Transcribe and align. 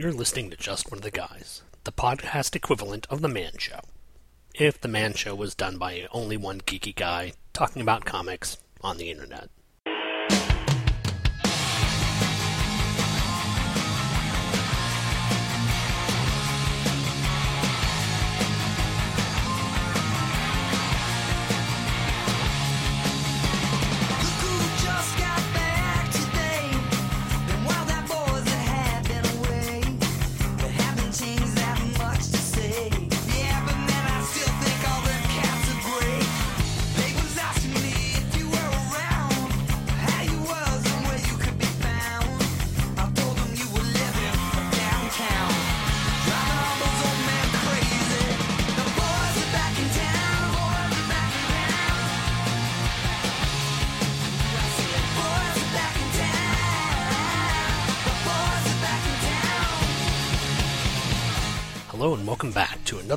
You're 0.00 0.12
listening 0.12 0.48
to 0.50 0.56
Just 0.56 0.92
One 0.92 0.98
of 0.98 1.02
the 1.02 1.10
Guys, 1.10 1.62
the 1.82 1.90
podcast 1.90 2.54
equivalent 2.54 3.04
of 3.10 3.20
The 3.20 3.26
Man 3.26 3.58
Show. 3.58 3.80
If 4.54 4.80
The 4.80 4.86
Man 4.86 5.12
Show 5.14 5.34
was 5.34 5.56
done 5.56 5.76
by 5.76 6.06
only 6.12 6.36
one 6.36 6.60
geeky 6.60 6.94
guy 6.94 7.32
talking 7.52 7.82
about 7.82 8.04
comics 8.04 8.58
on 8.80 8.98
the 8.98 9.10
internet. 9.10 9.50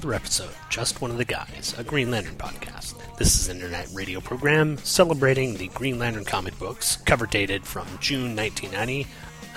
Another 0.02 0.16
episode 0.16 0.50
of 0.50 0.58
Just 0.68 1.00
One 1.00 1.12
of 1.12 1.18
the 1.18 1.26
Guys, 1.26 1.76
a 1.78 1.84
Green 1.84 2.10
Lantern 2.10 2.34
podcast. 2.34 2.96
This 3.20 3.40
is 3.40 3.50
an 3.50 3.58
internet 3.58 3.88
radio 3.94 4.20
program 4.20 4.80
celebrating 4.80 5.54
the 5.54 5.68
Green 5.68 6.00
Lantern 6.00 6.26
comic 6.26 6.58
books, 6.58 6.96
cover 7.06 7.28
dated 7.28 7.68
from 7.68 7.86
June 8.00 8.36
1990 8.36 9.06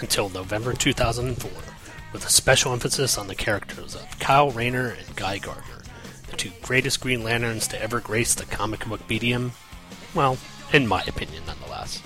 until 0.01 0.29
November 0.29 0.75
2004, 0.75 1.51
with 2.13 2.27
a 2.27 2.29
special 2.29 2.75
emphasis 2.75 3.17
on 3.17 3.27
the 3.27 3.35
characters 3.35 3.95
of 3.95 4.19
Kyle 4.19 4.51
Rayner 4.51 4.89
and 4.91 5.17
Guy 5.17 5.39
Gardner, 5.39 5.81
the 6.29 6.37
two 6.37 6.51
greatest 6.61 7.01
Green 7.01 7.25
Lanterns 7.25 7.67
to 7.69 7.83
ever 7.83 8.01
grace 8.01 8.35
the 8.35 8.45
comic 8.45 8.87
book 8.87 9.09
medium. 9.09 9.53
Well, 10.15 10.37
in 10.75 10.87
my 10.87 11.03
opinion, 11.05 11.45
nonetheless. 11.47 12.03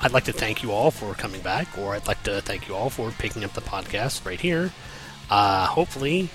I'd 0.00 0.12
like 0.12 0.24
to 0.24 0.32
thank 0.32 0.62
you 0.62 0.72
all 0.72 0.90
for 0.90 1.12
coming 1.12 1.42
back, 1.42 1.76
or 1.76 1.94
I'd 1.94 2.06
like 2.06 2.22
to 2.22 2.40
thank 2.40 2.68
you 2.68 2.74
all 2.74 2.88
for 2.88 3.10
picking 3.10 3.44
up 3.44 3.52
the 3.52 3.60
podcast 3.60 4.24
right 4.24 4.40
here. 4.40 4.72
Uh, 5.28 5.66
hopefully, 5.66 6.30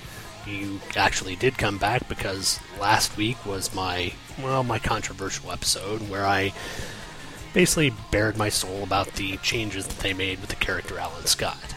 you 0.45 0.79
actually 0.95 1.35
did 1.35 1.57
come 1.57 1.77
back 1.77 2.07
because 2.07 2.59
last 2.79 3.15
week 3.17 3.45
was 3.45 3.73
my 3.73 4.13
well 4.41 4.63
my 4.63 4.79
controversial 4.79 5.51
episode 5.51 6.09
where 6.09 6.25
I 6.25 6.53
basically 7.53 7.93
bared 8.11 8.37
my 8.37 8.49
soul 8.49 8.83
about 8.83 9.13
the 9.13 9.37
changes 9.37 9.87
that 9.87 9.99
they 9.99 10.13
made 10.13 10.39
with 10.39 10.49
the 10.49 10.55
character 10.55 10.99
Alan 10.99 11.25
Scott. 11.25 11.75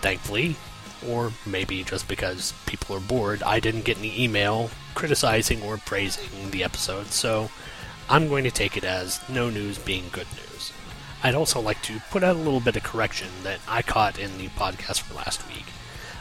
Thankfully, 0.00 0.56
or 1.08 1.32
maybe 1.44 1.82
just 1.82 2.08
because 2.08 2.52
people 2.66 2.96
are 2.96 3.00
bored, 3.00 3.42
I 3.42 3.60
didn't 3.60 3.84
get 3.84 3.98
any 3.98 4.22
email 4.22 4.70
criticizing 4.94 5.62
or 5.62 5.78
praising 5.78 6.50
the 6.50 6.64
episode, 6.64 7.08
so 7.08 7.50
I'm 8.08 8.28
going 8.28 8.44
to 8.44 8.50
take 8.50 8.76
it 8.76 8.84
as 8.84 9.20
no 9.28 9.50
news 9.50 9.78
being 9.78 10.04
good 10.12 10.26
news. 10.34 10.72
I'd 11.22 11.34
also 11.34 11.60
like 11.60 11.80
to 11.82 12.00
put 12.10 12.22
out 12.22 12.36
a 12.36 12.38
little 12.38 12.60
bit 12.60 12.76
of 12.76 12.82
correction 12.82 13.28
that 13.44 13.58
I 13.66 13.82
caught 13.82 14.18
in 14.18 14.36
the 14.38 14.48
podcast 14.48 15.00
for 15.00 15.14
last 15.14 15.46
week. 15.48 15.64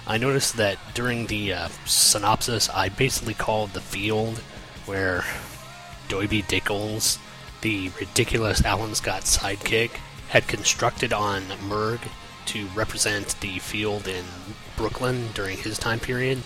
I 0.06 0.18
noticed 0.18 0.58
that 0.58 0.78
during 0.94 1.28
the 1.28 1.54
uh, 1.54 1.70
synopsis, 1.86 2.70
I 2.70 2.90
basically 2.90 3.34
called 3.34 3.72
the 3.72 3.82
field 3.82 4.40
where 4.86 5.24
Doiby 6.10 6.46
Dickles, 6.46 7.18
the 7.62 7.90
ridiculous 8.00 8.66
Alan 8.66 8.96
Scott 8.96 9.22
sidekick, 9.22 9.92
had 10.28 10.48
constructed 10.48 11.14
on 11.14 11.44
Myrg 11.68 12.00
to 12.48 12.68
represent 12.76 13.40
the 13.40 13.60
field 13.60 14.08
in 14.08 14.26
Brooklyn 14.76 15.30
during 15.34 15.58
his 15.58 15.78
time 15.78 16.00
period. 16.00 16.40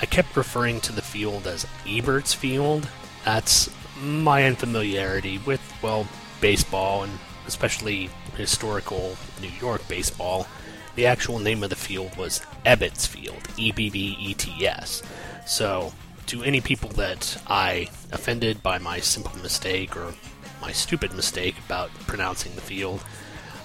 I 0.00 0.06
kept 0.06 0.36
referring 0.36 0.80
to 0.80 0.92
the 0.92 1.02
field 1.02 1.46
as 1.46 1.66
Ebert's 1.86 2.34
Field. 2.34 2.88
That's 3.24 3.70
my 4.00 4.44
unfamiliarity 4.44 5.38
with, 5.38 5.60
well, 5.80 6.08
baseball 6.40 7.04
and 7.04 7.12
especially 7.46 8.10
historical 8.36 9.16
New 9.40 9.50
York 9.60 9.86
baseball 9.86 10.48
the 10.94 11.06
actual 11.06 11.38
name 11.38 11.62
of 11.62 11.70
the 11.70 11.76
field 11.76 12.16
was 12.16 12.40
Ebbets 12.64 13.06
Field, 13.06 13.48
E 13.56 13.72
B 13.72 13.90
B 13.90 14.16
E 14.18 14.34
T 14.34 14.66
S. 14.66 15.02
So, 15.46 15.92
to 16.26 16.42
any 16.42 16.60
people 16.60 16.90
that 16.90 17.42
I 17.46 17.88
offended 18.12 18.62
by 18.62 18.78
my 18.78 19.00
simple 19.00 19.36
mistake 19.38 19.96
or 19.96 20.14
my 20.60 20.72
stupid 20.72 21.14
mistake 21.14 21.56
about 21.66 21.92
pronouncing 22.06 22.54
the 22.54 22.60
field, 22.60 23.02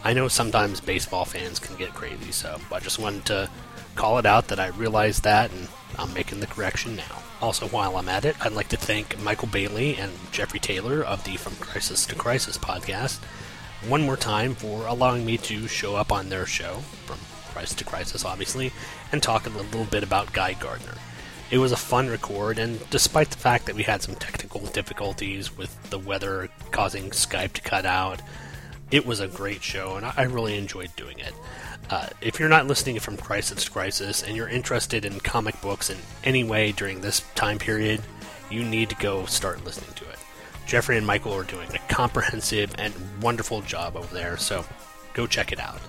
I 0.03 0.13
know 0.13 0.27
sometimes 0.27 0.79
baseball 0.79 1.25
fans 1.25 1.59
can 1.59 1.75
get 1.77 1.93
crazy, 1.93 2.31
so 2.31 2.59
I 2.71 2.79
just 2.79 2.99
wanted 2.99 3.25
to 3.25 3.49
call 3.95 4.17
it 4.19 4.25
out 4.25 4.47
that 4.47 4.59
I 4.59 4.67
realized 4.67 5.23
that 5.23 5.51
and 5.51 5.67
I'm 5.97 6.13
making 6.13 6.39
the 6.39 6.47
correction 6.47 6.95
now. 6.95 7.23
Also, 7.41 7.67
while 7.67 7.97
I'm 7.97 8.09
at 8.09 8.25
it, 8.25 8.35
I'd 8.43 8.53
like 8.53 8.69
to 8.69 8.77
thank 8.77 9.19
Michael 9.19 9.47
Bailey 9.47 9.95
and 9.95 10.11
Jeffrey 10.31 10.59
Taylor 10.59 11.03
of 11.03 11.23
the 11.23 11.37
From 11.37 11.55
Crisis 11.55 12.05
to 12.07 12.15
Crisis 12.15 12.57
podcast 12.57 13.19
one 13.87 14.01
more 14.05 14.17
time 14.17 14.55
for 14.55 14.87
allowing 14.87 15.25
me 15.25 15.37
to 15.37 15.67
show 15.67 15.95
up 15.95 16.11
on 16.11 16.29
their 16.29 16.45
show, 16.45 16.77
from 17.05 17.19
Crisis 17.53 17.75
to 17.75 17.85
Crisis, 17.85 18.25
obviously, 18.25 18.71
and 19.11 19.21
talk 19.21 19.45
a 19.45 19.49
little 19.49 19.85
bit 19.85 20.03
about 20.03 20.33
Guy 20.33 20.53
Gardner. 20.53 20.95
It 21.49 21.59
was 21.59 21.71
a 21.71 21.77
fun 21.77 22.09
record, 22.09 22.59
and 22.59 22.89
despite 22.89 23.29
the 23.31 23.37
fact 23.37 23.65
that 23.67 23.75
we 23.75 23.83
had 23.83 24.01
some 24.01 24.15
technical 24.15 24.61
difficulties 24.61 25.55
with 25.55 25.89
the 25.89 25.99
weather 25.99 26.49
causing 26.71 27.11
Skype 27.11 27.53
to 27.53 27.61
cut 27.61 27.85
out, 27.85 28.21
it 28.91 29.05
was 29.05 29.19
a 29.19 29.27
great 29.27 29.63
show, 29.63 29.95
and 29.95 30.05
I 30.05 30.23
really 30.23 30.57
enjoyed 30.57 30.95
doing 30.95 31.19
it. 31.19 31.33
Uh, 31.89 32.07
if 32.21 32.39
you're 32.39 32.49
not 32.49 32.67
listening 32.67 32.99
from 32.99 33.15
Crisis 33.15 33.63
to 33.63 33.71
Crisis 33.71 34.23
and 34.23 34.35
you're 34.35 34.49
interested 34.49 35.05
in 35.05 35.19
comic 35.21 35.59
books 35.61 35.89
in 35.89 35.97
any 36.23 36.43
way 36.43 36.73
during 36.73 36.99
this 36.99 37.21
time 37.35 37.59
period, 37.59 38.01
you 38.49 38.63
need 38.63 38.89
to 38.89 38.95
go 38.95 39.25
start 39.25 39.63
listening 39.63 39.93
to 39.95 40.09
it. 40.09 40.16
Jeffrey 40.67 40.97
and 40.97 41.07
Michael 41.07 41.33
are 41.33 41.43
doing 41.43 41.69
a 41.73 41.79
comprehensive 41.93 42.75
and 42.77 42.93
wonderful 43.21 43.61
job 43.61 43.95
over 43.95 44.13
there, 44.13 44.35
so 44.35 44.65
go 45.13 45.25
check 45.25 45.53
it 45.53 45.61
out. 45.61 45.79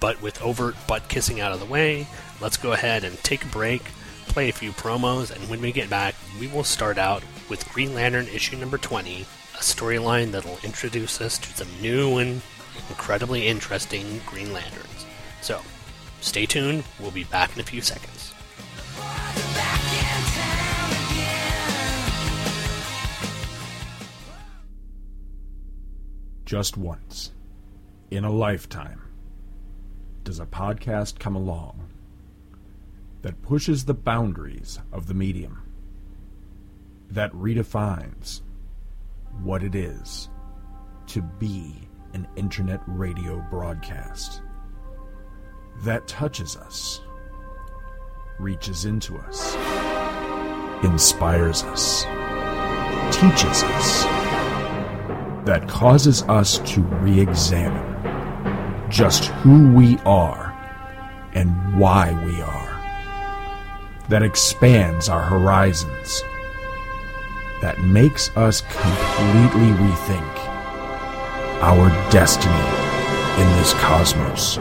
But 0.00 0.20
with 0.20 0.42
overt 0.42 0.74
butt 0.88 1.08
kissing 1.08 1.40
out 1.40 1.52
of 1.52 1.60
the 1.60 1.66
way, 1.66 2.08
let's 2.40 2.56
go 2.56 2.72
ahead 2.72 3.04
and 3.04 3.16
take 3.22 3.44
a 3.44 3.48
break, 3.48 3.82
play 4.26 4.48
a 4.48 4.52
few 4.52 4.72
promos, 4.72 5.30
and 5.30 5.48
when 5.48 5.60
we 5.60 5.70
get 5.70 5.88
back, 5.88 6.16
we 6.40 6.48
will 6.48 6.64
start 6.64 6.98
out 6.98 7.22
with 7.48 7.72
Green 7.72 7.94
Lantern 7.94 8.26
issue 8.26 8.56
number 8.56 8.76
20, 8.76 9.22
a 9.22 9.58
storyline 9.58 10.32
that'll 10.32 10.58
introduce 10.64 11.20
us 11.20 11.38
to 11.38 11.48
some 11.56 11.68
new 11.80 12.18
and 12.18 12.42
incredibly 12.88 13.46
interesting 13.46 14.20
Green 14.26 14.52
Lanterns. 14.52 15.06
So, 15.42 15.62
stay 16.20 16.44
tuned, 16.44 16.82
we'll 16.98 17.12
be 17.12 17.24
back 17.24 17.54
in 17.54 17.60
a 17.60 17.64
few 17.64 17.80
seconds. 17.80 18.34
Just 26.44 26.76
once, 26.76 27.32
in 28.10 28.24
a 28.24 28.30
lifetime, 28.30 29.00
does 30.24 30.40
a 30.40 30.46
podcast 30.46 31.18
come 31.18 31.36
along 31.36 31.88
that 33.22 33.40
pushes 33.40 33.86
the 33.86 33.94
boundaries 33.94 34.78
of 34.92 35.06
the 35.06 35.14
medium, 35.14 35.62
that 37.10 37.32
redefines 37.32 38.42
what 39.42 39.62
it 39.62 39.74
is 39.74 40.28
to 41.06 41.22
be 41.22 41.88
an 42.12 42.28
internet 42.36 42.82
radio 42.86 43.40
broadcast, 43.50 44.42
that 45.78 46.06
touches 46.06 46.58
us, 46.58 47.00
reaches 48.38 48.84
into 48.84 49.16
us, 49.16 49.54
inspires 50.84 51.62
us, 51.62 52.04
teaches 53.16 53.62
us 53.62 54.43
that 55.44 55.68
causes 55.68 56.22
us 56.24 56.58
to 56.72 56.80
re 56.80 57.20
examine 57.20 57.94
just 58.90 59.26
who 59.26 59.72
we 59.72 59.98
are 60.06 60.52
and 61.34 61.78
why 61.78 62.12
we 62.24 62.40
are, 62.40 64.04
that 64.08 64.22
expands 64.22 65.08
our 65.08 65.22
horizons, 65.22 66.22
that 67.60 67.80
makes 67.80 68.30
us 68.36 68.60
completely 68.60 69.70
rethink 69.84 70.34
our 71.60 71.88
destiny 72.10 72.54
in 73.42 73.48
this 73.58 73.74
cosmos 73.74 74.58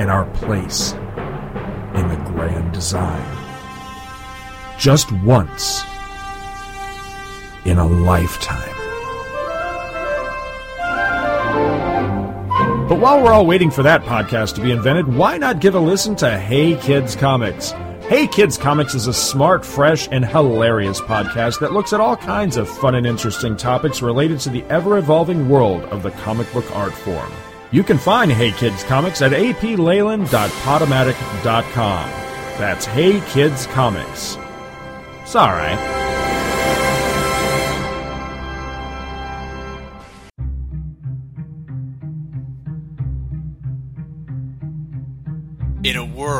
and 0.00 0.10
our 0.10 0.24
place 0.30 0.92
in 1.94 2.08
the 2.08 2.20
grand 2.32 2.72
design. 2.72 3.36
Just 4.78 5.12
once 5.12 5.84
in 7.64 7.78
a 7.78 7.86
lifetime. 7.86 8.69
But 12.90 12.98
while 12.98 13.22
we're 13.22 13.32
all 13.32 13.46
waiting 13.46 13.70
for 13.70 13.82
that 13.84 14.02
podcast 14.02 14.56
to 14.56 14.60
be 14.60 14.72
invented, 14.72 15.06
why 15.06 15.38
not 15.38 15.60
give 15.60 15.76
a 15.76 15.80
listen 15.80 16.16
to 16.16 16.36
Hey 16.36 16.76
Kids 16.76 17.14
Comics? 17.14 17.70
Hey 18.08 18.26
Kids 18.26 18.58
Comics 18.58 18.96
is 18.96 19.06
a 19.06 19.14
smart, 19.14 19.64
fresh, 19.64 20.08
and 20.10 20.24
hilarious 20.24 21.00
podcast 21.00 21.60
that 21.60 21.72
looks 21.72 21.92
at 21.92 22.00
all 22.00 22.16
kinds 22.16 22.56
of 22.56 22.68
fun 22.68 22.96
and 22.96 23.06
interesting 23.06 23.56
topics 23.56 24.02
related 24.02 24.40
to 24.40 24.50
the 24.50 24.64
ever 24.64 24.98
evolving 24.98 25.48
world 25.48 25.84
of 25.84 26.02
the 26.02 26.10
comic 26.10 26.52
book 26.52 26.68
art 26.74 26.92
form. 26.92 27.30
You 27.70 27.84
can 27.84 27.96
find 27.96 28.32
Hey 28.32 28.50
Kids 28.50 28.82
Comics 28.82 29.22
at 29.22 29.30
apleyland.podomatic.com. 29.30 32.10
That's 32.58 32.86
Hey 32.86 33.20
Kids 33.28 33.68
Comics. 33.68 34.36
It's 35.22 35.36
alright. 35.36 35.99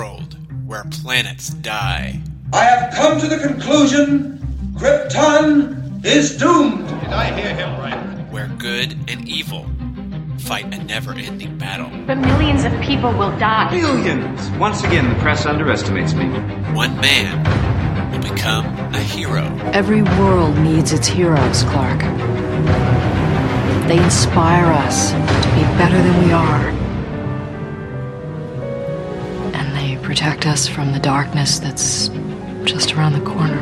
World 0.01 0.39
where 0.67 0.85
planets 1.03 1.51
die, 1.51 2.19
I 2.55 2.65
have 2.65 2.95
come 2.95 3.21
to 3.21 3.27
the 3.29 3.37
conclusion 3.37 4.39
Krypton 4.75 6.03
is 6.07 6.39
doomed. 6.39 6.89
Did 6.89 7.11
I 7.13 7.27
hear 7.39 7.55
him 7.55 7.79
right? 7.79 7.99
where 8.31 8.47
good 8.47 8.93
and 9.11 9.29
evil 9.29 9.67
fight 10.39 10.73
a 10.73 10.83
never 10.85 11.13
ending 11.13 11.59
battle, 11.59 11.91
But 12.07 12.17
millions 12.17 12.65
of 12.65 12.73
people 12.81 13.13
will 13.13 13.37
die. 13.39 13.69
Billions! 13.71 14.49
Once 14.53 14.83
again, 14.85 15.07
the 15.13 15.21
press 15.21 15.45
underestimates 15.45 16.15
me. 16.15 16.25
one 16.73 16.99
man 17.01 17.37
will 18.11 18.23
become 18.33 18.65
a 18.95 19.01
hero. 19.01 19.45
Every 19.75 20.01
world 20.01 20.57
needs 20.61 20.93
its 20.95 21.09
heroes, 21.09 21.63
Clark. 21.65 22.01
They 23.87 24.03
inspire 24.03 24.65
us 24.87 25.11
to 25.13 25.49
be 25.57 25.63
better 25.77 26.01
than 26.01 26.25
we 26.25 26.33
are. 26.33 26.90
Protect 30.11 30.45
us 30.45 30.67
from 30.67 30.91
the 30.91 30.99
darkness 30.99 31.61
that's 31.61 32.09
just 32.65 32.93
around 32.95 33.13
the 33.13 33.21
corner. 33.21 33.61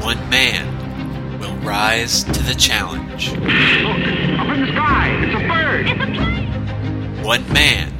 One 0.00 0.30
man 0.30 1.40
will 1.40 1.56
rise 1.56 2.22
to 2.22 2.42
the 2.44 2.54
challenge. 2.54 3.32
Look, 3.32 3.40
up 3.40 4.46
in 4.54 4.60
the 4.60 4.68
sky! 4.68 5.08
It's 5.24 5.34
a 5.34 5.48
bird! 5.48 5.88
It's 5.88 6.00
a 6.00 6.06
plane! 6.06 7.24
One 7.24 7.52
man 7.52 7.92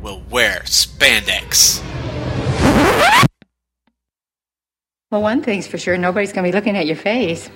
will 0.00 0.22
wear 0.30 0.60
spandex. 0.60 1.82
Well, 5.10 5.22
one 5.22 5.42
thing's 5.42 5.66
for 5.66 5.76
sure, 5.76 5.98
nobody's 5.98 6.32
gonna 6.32 6.46
be 6.46 6.52
looking 6.52 6.76
at 6.76 6.86
your 6.86 6.94
face. 6.94 7.50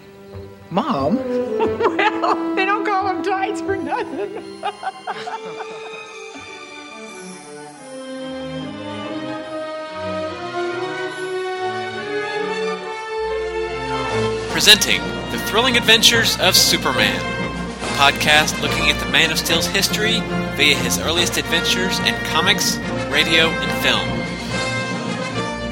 Mom? 0.71 1.15
well, 1.59 2.57
they 2.57 2.65
don't 2.65 2.85
call 2.85 3.05
them 3.05 3.23
tights 3.23 3.61
for 3.61 3.77
nothing. 3.77 4.43
Presenting 14.59 15.01
The 15.31 15.39
Thrilling 15.47 15.77
Adventures 15.77 16.37
of 16.41 16.57
Superman, 16.57 17.15
a 17.15 17.87
podcast 17.95 18.61
looking 18.61 18.91
at 18.91 18.99
the 18.99 19.09
Man 19.13 19.31
of 19.31 19.39
Steel's 19.39 19.67
history 19.67 20.19
via 20.57 20.75
his 20.75 20.99
earliest 20.99 21.37
adventures 21.37 22.01
in 22.01 22.13
comics, 22.25 22.77
radio, 23.09 23.51
and 23.51 23.71
film. 23.85 24.09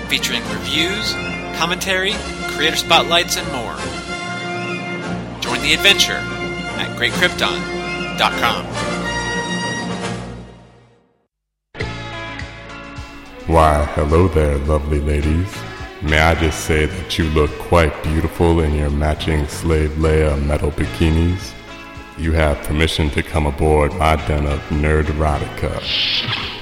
Featuring 0.09 0.41
reviews, 0.51 1.15
commentary, 1.59 2.13
creator 2.55 2.77
spotlights, 2.77 3.37
and 3.37 3.49
more. 3.49 3.75
Join 5.41 5.61
the 5.63 5.75
adventure 5.75 6.23
at 6.79 6.97
greatkrypton.com. 6.97 8.67
Why, 13.49 13.85
hello 13.97 14.29
there, 14.29 14.59
lovely 14.59 15.01
ladies. 15.01 15.53
May 16.03 16.19
I 16.19 16.35
just 16.35 16.67
say 16.67 16.85
that 16.85 17.17
you 17.17 17.25
look 17.31 17.51
quite 17.53 18.03
beautiful 18.03 18.61
in 18.61 18.75
your 18.75 18.91
matching 18.91 19.47
slave 19.49 19.93
Leia 19.93 20.41
metal 20.45 20.71
bikinis? 20.71 21.55
You 22.19 22.33
have 22.33 22.63
permission 22.65 23.09
to 23.11 23.23
come 23.23 23.47
aboard 23.47 23.95
my 23.95 24.17
den 24.27 24.47
of 24.47 24.61
nerd 24.69 25.05
erotica. 25.05 25.83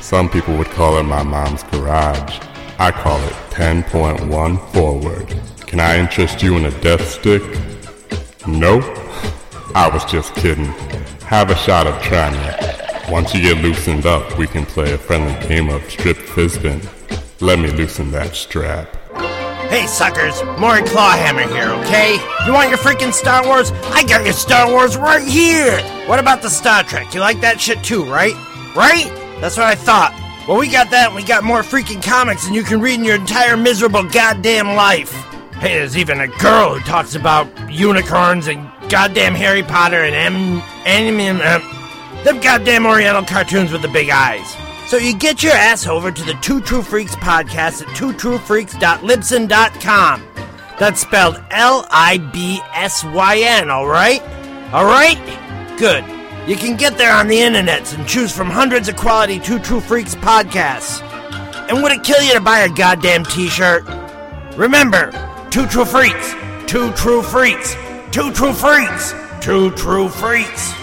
Some 0.00 0.28
people 0.28 0.56
would 0.56 0.68
call 0.68 0.98
it 0.98 1.02
my 1.02 1.24
mom's 1.24 1.64
garage. 1.64 2.38
I 2.78 2.92
call 2.92 3.20
it 3.24 3.32
10.1 3.50 4.72
forward. 4.72 5.28
Can 5.66 5.80
I 5.80 5.98
interest 5.98 6.40
you 6.40 6.56
in 6.56 6.66
a 6.66 6.80
death 6.80 7.04
stick? 7.08 7.42
No? 8.46 8.80
I 9.74 9.90
was 9.92 10.04
just 10.04 10.32
kidding. 10.36 10.72
Have 11.26 11.50
a 11.50 11.56
shot 11.56 11.88
of 11.88 12.00
trying. 12.02 12.38
Once 13.10 13.34
you 13.34 13.42
get 13.42 13.58
loosened 13.64 14.06
up, 14.06 14.38
we 14.38 14.46
can 14.46 14.64
play 14.64 14.92
a 14.92 14.98
friendly 14.98 15.48
game 15.48 15.70
of 15.70 15.82
strip 15.90 16.18
fizzbin. 16.18 16.80
Let 17.40 17.58
me 17.58 17.72
loosen 17.72 18.12
that 18.12 18.36
strap. 18.36 19.03
Hey 19.74 19.88
suckers, 19.88 20.40
Maury 20.56 20.82
Clawhammer 20.82 21.48
here, 21.48 21.68
okay? 21.82 22.12
You 22.46 22.52
want 22.52 22.68
your 22.68 22.78
freaking 22.78 23.12
Star 23.12 23.44
Wars? 23.44 23.72
I 23.86 24.04
got 24.04 24.22
your 24.24 24.32
Star 24.32 24.70
Wars 24.70 24.96
right 24.96 25.26
here! 25.26 25.80
What 26.06 26.20
about 26.20 26.42
the 26.42 26.48
Star 26.48 26.84
Trek? 26.84 27.12
You 27.12 27.18
like 27.18 27.40
that 27.40 27.60
shit 27.60 27.82
too, 27.82 28.04
right? 28.04 28.34
Right? 28.76 29.10
That's 29.40 29.56
what 29.56 29.66
I 29.66 29.74
thought. 29.74 30.14
Well, 30.46 30.58
we 30.58 30.70
got 30.70 30.92
that 30.92 31.08
and 31.08 31.16
we 31.16 31.24
got 31.24 31.42
more 31.42 31.62
freaking 31.62 32.00
comics 32.00 32.44
than 32.44 32.54
you 32.54 32.62
can 32.62 32.80
read 32.80 33.00
in 33.00 33.04
your 33.04 33.16
entire 33.16 33.56
miserable 33.56 34.04
goddamn 34.04 34.76
life. 34.76 35.10
Hey, 35.54 35.76
there's 35.76 35.96
even 35.96 36.20
a 36.20 36.28
girl 36.28 36.76
who 36.76 36.80
talks 36.84 37.16
about 37.16 37.48
unicorns 37.68 38.46
and 38.46 38.70
goddamn 38.88 39.34
Harry 39.34 39.64
Potter 39.64 40.04
and 40.04 40.14
M. 40.14 41.40
Uh, 41.42 42.22
them 42.22 42.38
goddamn 42.40 42.86
Oriental 42.86 43.24
cartoons 43.24 43.72
with 43.72 43.82
the 43.82 43.88
big 43.88 44.08
eyes. 44.08 44.54
So 44.86 44.98
you 44.98 45.16
get 45.16 45.42
your 45.42 45.54
ass 45.54 45.86
over 45.86 46.12
to 46.12 46.24
the 46.24 46.34
Two 46.34 46.60
True 46.60 46.82
Freaks 46.82 47.16
podcast 47.16 47.80
at 47.82 47.88
twotruefreaks.libsyn.com. 47.96 50.22
That's 50.78 51.00
spelled 51.00 51.42
L 51.50 51.86
I 51.90 52.18
B 52.18 52.60
S 52.74 53.02
Y 53.04 53.38
N, 53.38 53.70
alright? 53.70 54.20
Alright? 54.72 55.18
Good. 55.78 56.04
You 56.48 56.56
can 56.56 56.76
get 56.76 56.98
there 56.98 57.14
on 57.14 57.28
the 57.28 57.38
internets 57.38 57.96
and 57.96 58.06
choose 58.06 58.30
from 58.36 58.50
hundreds 58.50 58.88
of 58.88 58.96
quality 58.96 59.38
Two 59.38 59.58
True 59.58 59.80
Freaks 59.80 60.14
podcasts. 60.14 61.00
And 61.70 61.82
would 61.82 61.92
it 61.92 62.04
kill 62.04 62.22
you 62.22 62.34
to 62.34 62.40
buy 62.40 62.58
a 62.60 62.68
goddamn 62.68 63.24
t 63.24 63.48
shirt? 63.48 63.84
Remember, 64.56 65.10
Two 65.50 65.66
True 65.66 65.86
Freaks, 65.86 66.34
Two 66.66 66.92
True 66.92 67.22
Freaks, 67.22 67.74
Two 68.10 68.30
True 68.32 68.52
Freaks, 68.52 69.14
Two 69.40 69.70
True 69.72 70.08
Freaks. 70.10 70.74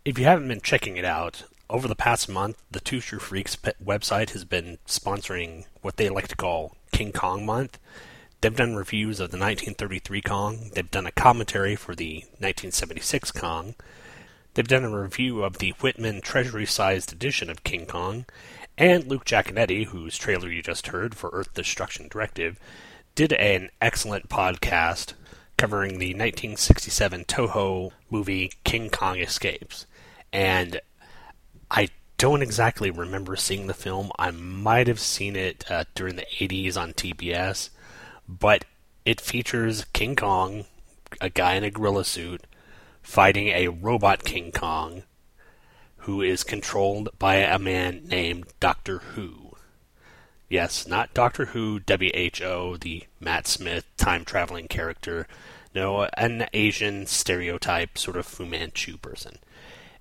If 0.04 0.16
you 0.16 0.26
haven't 0.26 0.46
been 0.46 0.60
checking 0.60 0.96
it 0.96 1.04
out, 1.04 1.42
over 1.68 1.88
the 1.88 1.96
past 1.96 2.28
month, 2.28 2.62
the 2.70 2.78
Two 2.78 3.00
True 3.00 3.18
Freaks 3.18 3.56
website 3.84 4.30
has 4.30 4.44
been 4.44 4.78
sponsoring 4.86 5.64
what 5.80 5.96
they 5.96 6.08
like 6.08 6.28
to 6.28 6.36
call 6.36 6.76
King 6.92 7.10
Kong 7.10 7.44
Month. 7.44 7.80
They've 8.40 8.54
done 8.54 8.76
reviews 8.76 9.18
of 9.18 9.32
the 9.32 9.38
1933 9.38 10.22
Kong. 10.22 10.70
They've 10.72 10.88
done 10.88 11.06
a 11.06 11.12
commentary 11.12 11.74
for 11.74 11.96
the 11.96 12.18
1976 12.38 13.32
Kong. 13.32 13.74
They've 14.54 14.68
done 14.68 14.84
a 14.84 15.00
review 15.00 15.42
of 15.42 15.58
the 15.58 15.72
Whitman 15.80 16.20
Treasury 16.20 16.66
sized 16.66 17.12
edition 17.12 17.50
of 17.50 17.64
King 17.64 17.86
Kong. 17.86 18.24
And 18.78 19.06
Luke 19.06 19.24
Giaconetti, 19.24 19.86
whose 19.86 20.16
trailer 20.16 20.50
you 20.50 20.62
just 20.62 20.88
heard 20.88 21.14
for 21.14 21.30
Earth 21.32 21.54
Destruction 21.54 22.08
Directive, 22.08 22.58
did 23.14 23.32
an 23.34 23.70
excellent 23.80 24.28
podcast 24.28 25.12
covering 25.56 25.98
the 25.98 26.14
1967 26.14 27.24
Toho 27.24 27.92
movie 28.10 28.52
King 28.64 28.90
Kong 28.90 29.18
Escapes. 29.18 29.86
And 30.32 30.80
I 31.70 31.88
don't 32.16 32.42
exactly 32.42 32.90
remember 32.90 33.36
seeing 33.36 33.66
the 33.66 33.74
film. 33.74 34.10
I 34.18 34.30
might 34.30 34.88
have 34.88 35.00
seen 35.00 35.36
it 35.36 35.70
uh, 35.70 35.84
during 35.94 36.16
the 36.16 36.26
80s 36.40 36.76
on 36.76 36.92
TBS 36.92 37.70
but 38.28 38.64
it 39.04 39.20
features 39.20 39.84
King 39.92 40.16
Kong, 40.16 40.64
a 41.20 41.28
guy 41.28 41.54
in 41.54 41.64
a 41.64 41.70
gorilla 41.70 42.04
suit, 42.04 42.46
fighting 43.02 43.48
a 43.48 43.68
robot 43.68 44.24
King 44.24 44.52
Kong 44.52 45.02
who 46.02 46.20
is 46.20 46.42
controlled 46.42 47.08
by 47.18 47.36
a 47.36 47.58
man 47.58 48.02
named 48.04 48.46
Doctor 48.58 48.98
Who. 48.98 49.54
Yes, 50.48 50.86
not 50.86 51.14
Doctor 51.14 51.46
Who, 51.46 51.80
WHO, 51.88 52.76
the 52.78 53.04
Matt 53.20 53.46
Smith 53.46 53.86
time 53.96 54.24
traveling 54.24 54.66
character. 54.68 55.28
No, 55.74 56.02
an 56.14 56.48
Asian 56.52 57.06
stereotype 57.06 57.96
sort 57.96 58.16
of 58.16 58.26
Fu 58.26 58.44
Manchu 58.44 58.98
person. 58.98 59.38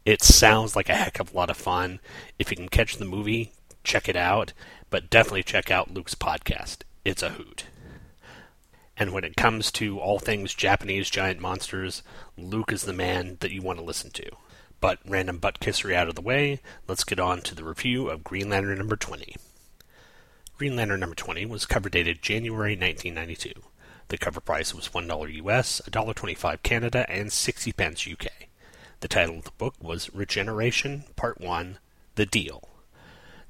It 0.03 0.23
sounds 0.23 0.75
like 0.75 0.89
a 0.89 0.95
heck 0.95 1.19
of 1.19 1.33
a 1.33 1.37
lot 1.37 1.51
of 1.51 1.57
fun. 1.57 1.99
If 2.39 2.49
you 2.49 2.57
can 2.57 2.69
catch 2.69 2.97
the 2.97 3.05
movie, 3.05 3.51
check 3.83 4.09
it 4.09 4.15
out, 4.15 4.53
but 4.89 5.09
definitely 5.09 5.43
check 5.43 5.69
out 5.69 5.93
Luke's 5.93 6.15
podcast. 6.15 6.77
It's 7.05 7.21
a 7.21 7.29
hoot. 7.29 7.65
And 8.97 9.13
when 9.13 9.23
it 9.23 9.37
comes 9.37 9.71
to 9.73 9.99
all 9.99 10.17
things 10.17 10.55
Japanese 10.55 11.11
giant 11.11 11.39
monsters, 11.39 12.01
Luke 12.37 12.71
is 12.71 12.81
the 12.81 12.93
man 12.93 13.37
that 13.39 13.51
you 13.51 13.61
want 13.61 13.77
to 13.77 13.85
listen 13.85 14.09
to. 14.11 14.31
But 14.81 14.97
random 15.07 15.37
butt 15.37 15.59
kissery 15.59 15.95
out 15.95 16.09
of 16.09 16.15
the 16.15 16.21
way, 16.21 16.59
let's 16.87 17.03
get 17.03 17.19
on 17.19 17.41
to 17.41 17.53
the 17.53 17.63
review 17.63 18.09
of 18.09 18.23
Green 18.23 18.49
Lantern 18.49 18.79
number 18.79 18.95
20. 18.95 19.35
Green 20.57 20.75
Lantern 20.75 20.99
number 20.99 21.15
20 21.15 21.45
was 21.45 21.67
cover 21.67 21.87
dated 21.87 22.23
January 22.23 22.75
1992. 22.75 23.53
The 24.07 24.17
cover 24.17 24.41
price 24.41 24.73
was 24.73 24.89
$1 24.89 25.45
US, 25.45 25.81
$1.25 25.89 26.63
Canada, 26.63 27.05
and 27.07 27.31
60 27.31 27.71
pence 27.73 28.07
UK. 28.11 28.27
The 29.01 29.07
title 29.07 29.37
of 29.37 29.43
the 29.43 29.51
book 29.51 29.75
was 29.79 30.11
Regeneration, 30.15 31.03
Part 31.15 31.39
1 31.39 31.77
The 32.15 32.25
Deal. 32.25 32.67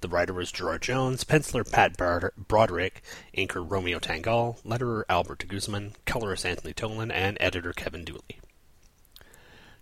The 0.02 0.10
writer 0.10 0.34
was 0.34 0.52
Gerard 0.52 0.82
Jones, 0.82 1.24
penciler 1.24 1.64
Pat 1.64 1.96
Broderick, 1.96 3.02
inker 3.34 3.66
Romeo 3.66 4.00
Tangal, 4.00 4.62
letterer 4.66 5.04
Albert 5.08 5.46
Guzman, 5.48 5.94
colorist 6.06 6.46
Anthony 6.46 6.74
Tollin, 6.74 7.10
and 7.10 7.38
editor 7.40 7.72
Kevin 7.72 8.04
Dooley. 8.04 8.41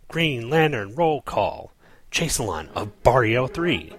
Green 0.09 0.49
Lantern 0.49 0.95
Roll 0.95 1.21
Call, 1.21 1.71
Chaselon 2.11 2.69
of 2.73 3.03
Barrio 3.03 3.47
3, 3.47 3.93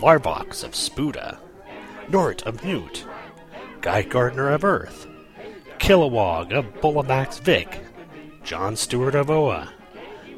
Larvox 0.00 0.64
of 0.64 0.72
Spuda, 0.72 1.38
Nort 2.08 2.42
of 2.42 2.64
Newt, 2.64 3.06
Guy 3.80 4.02
Gardner 4.02 4.50
of 4.50 4.64
Earth, 4.64 5.06
Kilowog 5.78 6.52
of 6.52 6.64
Bolovax 6.80 7.40
Vik, 7.40 7.80
John 8.42 8.74
Stewart 8.74 9.14
of 9.14 9.30
Oa, 9.30 9.72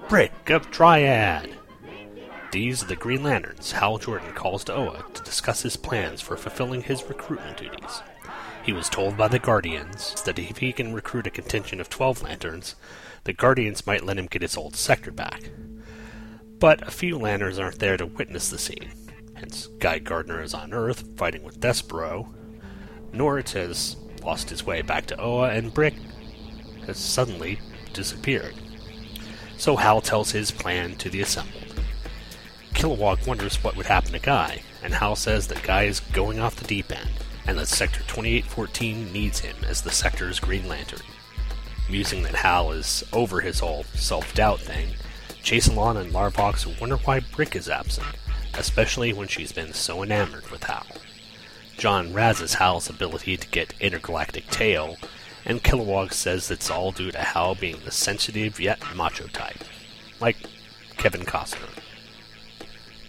Brick 0.09 0.51
of 0.51 0.71
Triad, 0.71 1.57
these 2.53 2.83
are 2.83 2.87
the 2.87 2.97
Green 2.97 3.23
Lanterns 3.23 3.73
Hal 3.73 3.99
Jordan 3.99 4.33
calls 4.33 4.65
to 4.65 4.75
Oa 4.75 5.05
to 5.13 5.23
discuss 5.23 5.63
his 5.63 5.77
plans 5.77 6.23
for 6.23 6.37
fulfilling 6.37 6.83
his 6.83 7.05
recruitment 7.05 7.59
duties. 7.59 8.03
He 8.63 8.73
was 8.73 8.89
told 8.89 9.17
by 9.17 9.29
the 9.29 9.39
Guardians 9.39 10.23
that 10.23 10.39
if 10.39 10.59
he 10.59 10.73
can 10.73 10.95
recruit 10.95 11.27
a 11.27 11.31
contingent 11.31 11.81
of 11.81 11.91
12 11.91 12.23
lanterns, 12.23 12.75
the 13.27 13.33
Guardians 13.33 13.89
might 13.89 14.05
let 14.05 14.19
him 14.19 14.27
get 14.27 14.43
his 14.43 14.57
old 14.57 14.77
sector 14.77 15.11
back. 15.11 15.51
But 16.61 16.87
a 16.87 16.93
few 16.93 17.19
lanterns 17.19 17.59
aren't 17.59 17.81
there 17.81 17.97
to 17.97 18.07
witness 18.07 18.49
the 18.49 18.59
scene. 18.59 18.93
Hence, 19.35 19.67
Guy 19.81 19.99
Gardner 19.99 20.41
is 20.41 20.55
on 20.55 20.73
Earth 20.73 21.05
fighting 21.17 21.43
with 21.43 21.59
Despero. 21.59 22.33
Nort 23.13 23.51
has 23.51 23.97
lost 24.23 24.49
his 24.49 24.65
way 24.65 24.81
back 24.81 25.07
to 25.07 25.21
Oa, 25.21 25.51
and 25.51 25.75
Brick 25.75 25.95
has 26.87 26.99
suddenly 26.99 27.59
disappeared. 27.93 28.55
So 29.59 29.75
Hal 29.75 30.01
tells 30.01 30.31
his 30.31 30.53
plan 30.53 30.95
to 30.99 31.11
the 31.11 31.21
assembled. 31.21 31.83
Kilowog 32.75 33.27
wonders 33.27 33.63
what 33.65 33.77
would 33.77 33.87
happen 33.87 34.13
to 34.13 34.21
Guy, 34.21 34.63
and 34.85 34.95
Hal 34.95 35.17
says 35.17 35.49
that 35.49 35.65
Guy 35.65 35.83
is 35.83 35.99
going 35.99 36.39
off 36.39 36.55
the 36.55 36.67
deep 36.69 36.93
end, 36.93 37.11
and 37.45 37.59
that 37.59 37.67
Sector 37.67 38.05
2814 38.07 39.13
needs 39.13 39.41
him 39.41 39.57
as 39.67 39.83
the 39.83 39.91
sector's 39.91 40.39
Green 40.39 40.69
Lantern. 40.69 41.01
Musing 41.89 42.25
that 42.25 42.35
Hal 42.35 42.73
is 42.73 43.05
over 43.13 43.41
his 43.41 43.61
whole 43.61 43.85
self 43.95 44.35
doubt 44.35 44.61
thing, 44.61 44.95
Chaselon 45.43 45.97
and 45.97 46.13
Larvox 46.13 46.81
wonder 46.81 46.97
why 46.97 47.21
Brick 47.21 47.55
is 47.55 47.69
absent, 47.69 48.09
especially 48.55 49.13
when 49.13 49.29
she's 49.29 49.53
been 49.53 49.73
so 49.73 50.03
enamored 50.03 50.49
with 50.51 50.65
Hal. 50.65 50.87
John 51.79 52.13
razzes 52.13 52.55
Hal's 52.55 52.91
ability 52.91 53.37
to 53.37 53.49
get 53.49 53.75
intergalactic 53.79 54.49
tail, 54.49 54.97
and 55.45 55.63
Kilowog 55.63 56.13
says 56.13 56.51
it's 56.51 56.71
all 56.71 56.91
due 56.91 57.13
to 57.13 57.19
Hal 57.19 57.55
being 57.55 57.79
the 57.85 57.93
sensitive 57.93 58.59
yet 58.59 58.81
macho 58.97 59.29
type, 59.29 59.63
like 60.21 60.37
Kevin 60.97 61.23
Costner. 61.23 61.69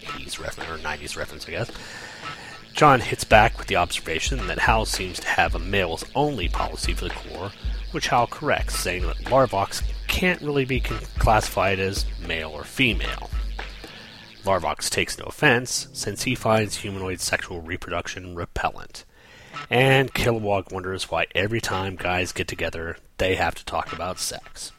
80s 0.02 0.38
reference, 0.38 0.70
or 0.70 0.78
90s 0.78 1.16
reference, 1.16 1.48
I 1.48 1.50
guess. 1.50 1.70
John 2.74 3.00
hits 3.00 3.24
back 3.24 3.58
with 3.58 3.66
the 3.66 3.76
observation 3.76 4.46
that 4.46 4.60
Hal 4.60 4.84
seems 4.84 5.18
to 5.18 5.26
have 5.26 5.56
a 5.56 5.58
males 5.58 6.04
only 6.14 6.48
policy 6.48 6.94
for 6.94 7.06
the 7.06 7.10
Corps, 7.10 7.50
which 7.92 8.08
Hal 8.08 8.26
corrects, 8.26 8.78
saying 8.78 9.06
that 9.06 9.16
Larvox 9.24 9.82
can't 10.06 10.42
really 10.42 10.64
be 10.64 10.80
classified 10.80 11.78
as 11.78 12.04
male 12.26 12.50
or 12.50 12.64
female. 12.64 13.30
Larvox 14.44 14.88
takes 14.88 15.18
no 15.18 15.26
offense, 15.26 15.88
since 15.92 16.22
he 16.22 16.34
finds 16.34 16.76
humanoid 16.76 17.20
sexual 17.20 17.60
reproduction 17.60 18.34
repellent. 18.34 19.04
And 19.70 20.14
Kilowog 20.14 20.72
wonders 20.72 21.10
why 21.10 21.26
every 21.34 21.60
time 21.60 21.96
guys 21.96 22.32
get 22.32 22.48
together, 22.48 22.96
they 23.18 23.34
have 23.34 23.54
to 23.56 23.64
talk 23.64 23.92
about 23.92 24.18
sex. 24.18 24.72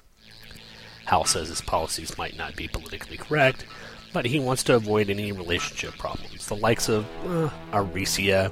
Hal 1.06 1.26
says 1.26 1.50
his 1.50 1.62
policies 1.62 2.18
might 2.18 2.38
not 2.38 2.56
be 2.56 2.68
politically 2.68 3.18
correct, 3.18 3.66
but 4.14 4.26
he 4.26 4.40
wants 4.40 4.64
to 4.64 4.76
avoid 4.76 5.10
any 5.10 5.32
relationship 5.32 5.98
problems, 5.98 6.48
the 6.48 6.56
likes 6.56 6.90
of 6.90 7.06
uh, 7.26 7.50
Arisia, 7.74 8.52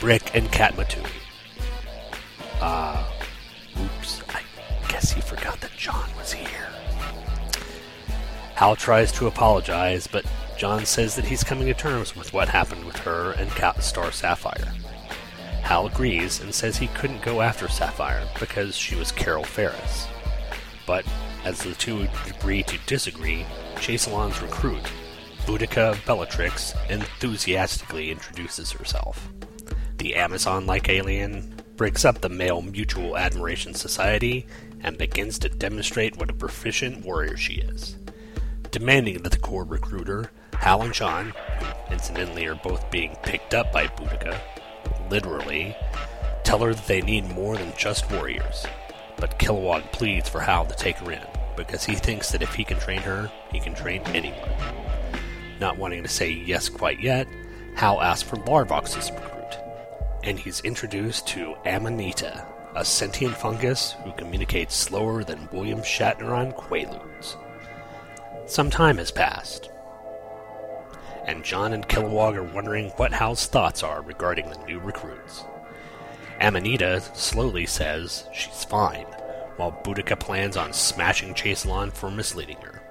Brick, 0.00 0.34
and 0.34 0.48
Katma 0.48 0.88
Tui. 0.88 1.02
Uh, 2.60 3.04
oops, 3.78 4.22
I 4.28 4.42
guess 4.88 5.10
he 5.10 5.20
forgot 5.20 5.60
that 5.60 5.76
John 5.76 6.08
was 6.16 6.32
here. 6.32 6.68
Hal 8.54 8.76
tries 8.76 9.10
to 9.12 9.26
apologize, 9.26 10.06
but 10.06 10.24
John 10.58 10.84
says 10.84 11.16
that 11.16 11.24
he's 11.24 11.42
coming 11.42 11.66
to 11.66 11.74
terms 11.74 12.14
with 12.14 12.32
what 12.32 12.48
happened 12.48 12.84
with 12.84 12.96
her 12.98 13.32
and 13.32 13.50
Star 13.82 14.12
Sapphire. 14.12 14.74
Hal 15.62 15.86
agrees 15.86 16.40
and 16.40 16.54
says 16.54 16.76
he 16.76 16.88
couldn't 16.88 17.22
go 17.22 17.40
after 17.40 17.68
Sapphire 17.68 18.26
because 18.38 18.76
she 18.76 18.96
was 18.96 19.12
Carol 19.12 19.44
Ferris. 19.44 20.06
But 20.86 21.06
as 21.44 21.62
the 21.62 21.74
two 21.74 22.06
agree 22.28 22.62
to 22.64 22.78
disagree, 22.86 23.46
Chaselon's 23.76 24.42
recruit, 24.42 24.82
Boodikka 25.46 26.04
Bellatrix, 26.04 26.74
enthusiastically 26.90 28.10
introduces 28.10 28.72
herself. 28.72 29.30
The 29.98 30.16
Amazon 30.16 30.66
like 30.66 30.88
alien 30.88 31.59
breaks 31.80 32.04
up 32.04 32.20
the 32.20 32.28
male 32.28 32.60
mutual 32.60 33.16
admiration 33.16 33.72
society 33.72 34.46
and 34.82 34.98
begins 34.98 35.38
to 35.38 35.48
demonstrate 35.48 36.14
what 36.18 36.28
a 36.28 36.34
proficient 36.34 37.02
warrior 37.06 37.38
she 37.38 37.54
is. 37.54 37.96
Demanding 38.70 39.22
that 39.22 39.32
the 39.32 39.38
Corps 39.38 39.64
recruiter, 39.64 40.30
Hal 40.52 40.82
and 40.82 40.94
who 40.94 41.32
incidentally 41.90 42.44
are 42.44 42.54
both 42.56 42.90
being 42.90 43.16
picked 43.22 43.54
up 43.54 43.72
by 43.72 43.86
Boodikka, 43.86 44.38
literally, 45.08 45.74
tell 46.44 46.58
her 46.58 46.74
that 46.74 46.86
they 46.86 47.00
need 47.00 47.34
more 47.34 47.56
than 47.56 47.72
just 47.78 48.10
warriors. 48.10 48.66
But 49.16 49.38
Kilowog 49.38 49.90
pleads 49.90 50.28
for 50.28 50.40
Hal 50.40 50.66
to 50.66 50.76
take 50.76 50.96
her 50.96 51.12
in, 51.12 51.26
because 51.56 51.82
he 51.82 51.94
thinks 51.94 52.30
that 52.32 52.42
if 52.42 52.52
he 52.52 52.62
can 52.62 52.78
train 52.78 53.00
her, 53.00 53.32
he 53.50 53.58
can 53.58 53.74
train 53.74 54.02
anyone. 54.08 54.50
Not 55.60 55.78
wanting 55.78 56.02
to 56.02 56.10
say 56.10 56.28
yes 56.30 56.68
quite 56.68 57.00
yet, 57.00 57.26
Hal 57.74 58.02
asks 58.02 58.28
for 58.28 58.36
Larvox 58.36 58.98
as 58.98 59.08
a 59.08 59.14
recruit, 59.14 59.39
and 60.22 60.38
he's 60.38 60.60
introduced 60.60 61.26
to 61.28 61.56
Amanita, 61.64 62.46
a 62.74 62.84
sentient 62.84 63.36
fungus 63.36 63.96
who 64.04 64.12
communicates 64.12 64.74
slower 64.74 65.24
than 65.24 65.48
William 65.52 65.80
Shatner 65.80 66.30
on 66.30 66.52
Quaaludes. 66.52 67.36
Some 68.46 68.70
time 68.70 68.98
has 68.98 69.10
passed, 69.10 69.70
and 71.26 71.44
John 71.44 71.72
and 71.72 71.88
Kilowog 71.88 72.36
are 72.36 72.42
wondering 72.42 72.90
what 72.90 73.12
Hal's 73.12 73.46
thoughts 73.46 73.82
are 73.82 74.02
regarding 74.02 74.50
the 74.50 74.64
new 74.66 74.78
recruits. 74.80 75.44
Amanita 76.40 77.00
slowly 77.14 77.66
says 77.66 78.26
she's 78.32 78.64
fine, 78.64 79.06
while 79.56 79.72
Boodikka 79.84 80.18
plans 80.18 80.56
on 80.56 80.72
smashing 80.72 81.34
Chaselon 81.34 81.92
for 81.92 82.10
misleading 82.10 82.56
her. 82.62 82.82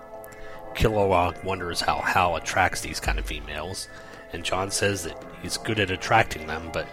Kilowog 0.75 1.43
wonders 1.43 1.81
how 1.81 1.97
Hal 1.97 2.35
attracts 2.35 2.81
these 2.81 2.99
kind 2.99 3.17
of 3.17 3.25
females, 3.25 3.87
and 4.31 4.43
John 4.43 4.69
says 4.71 5.03
that 5.03 5.17
he's 5.41 5.57
good 5.57 5.79
at 5.79 5.91
attracting 5.91 6.47
them, 6.47 6.69
but 6.71 6.87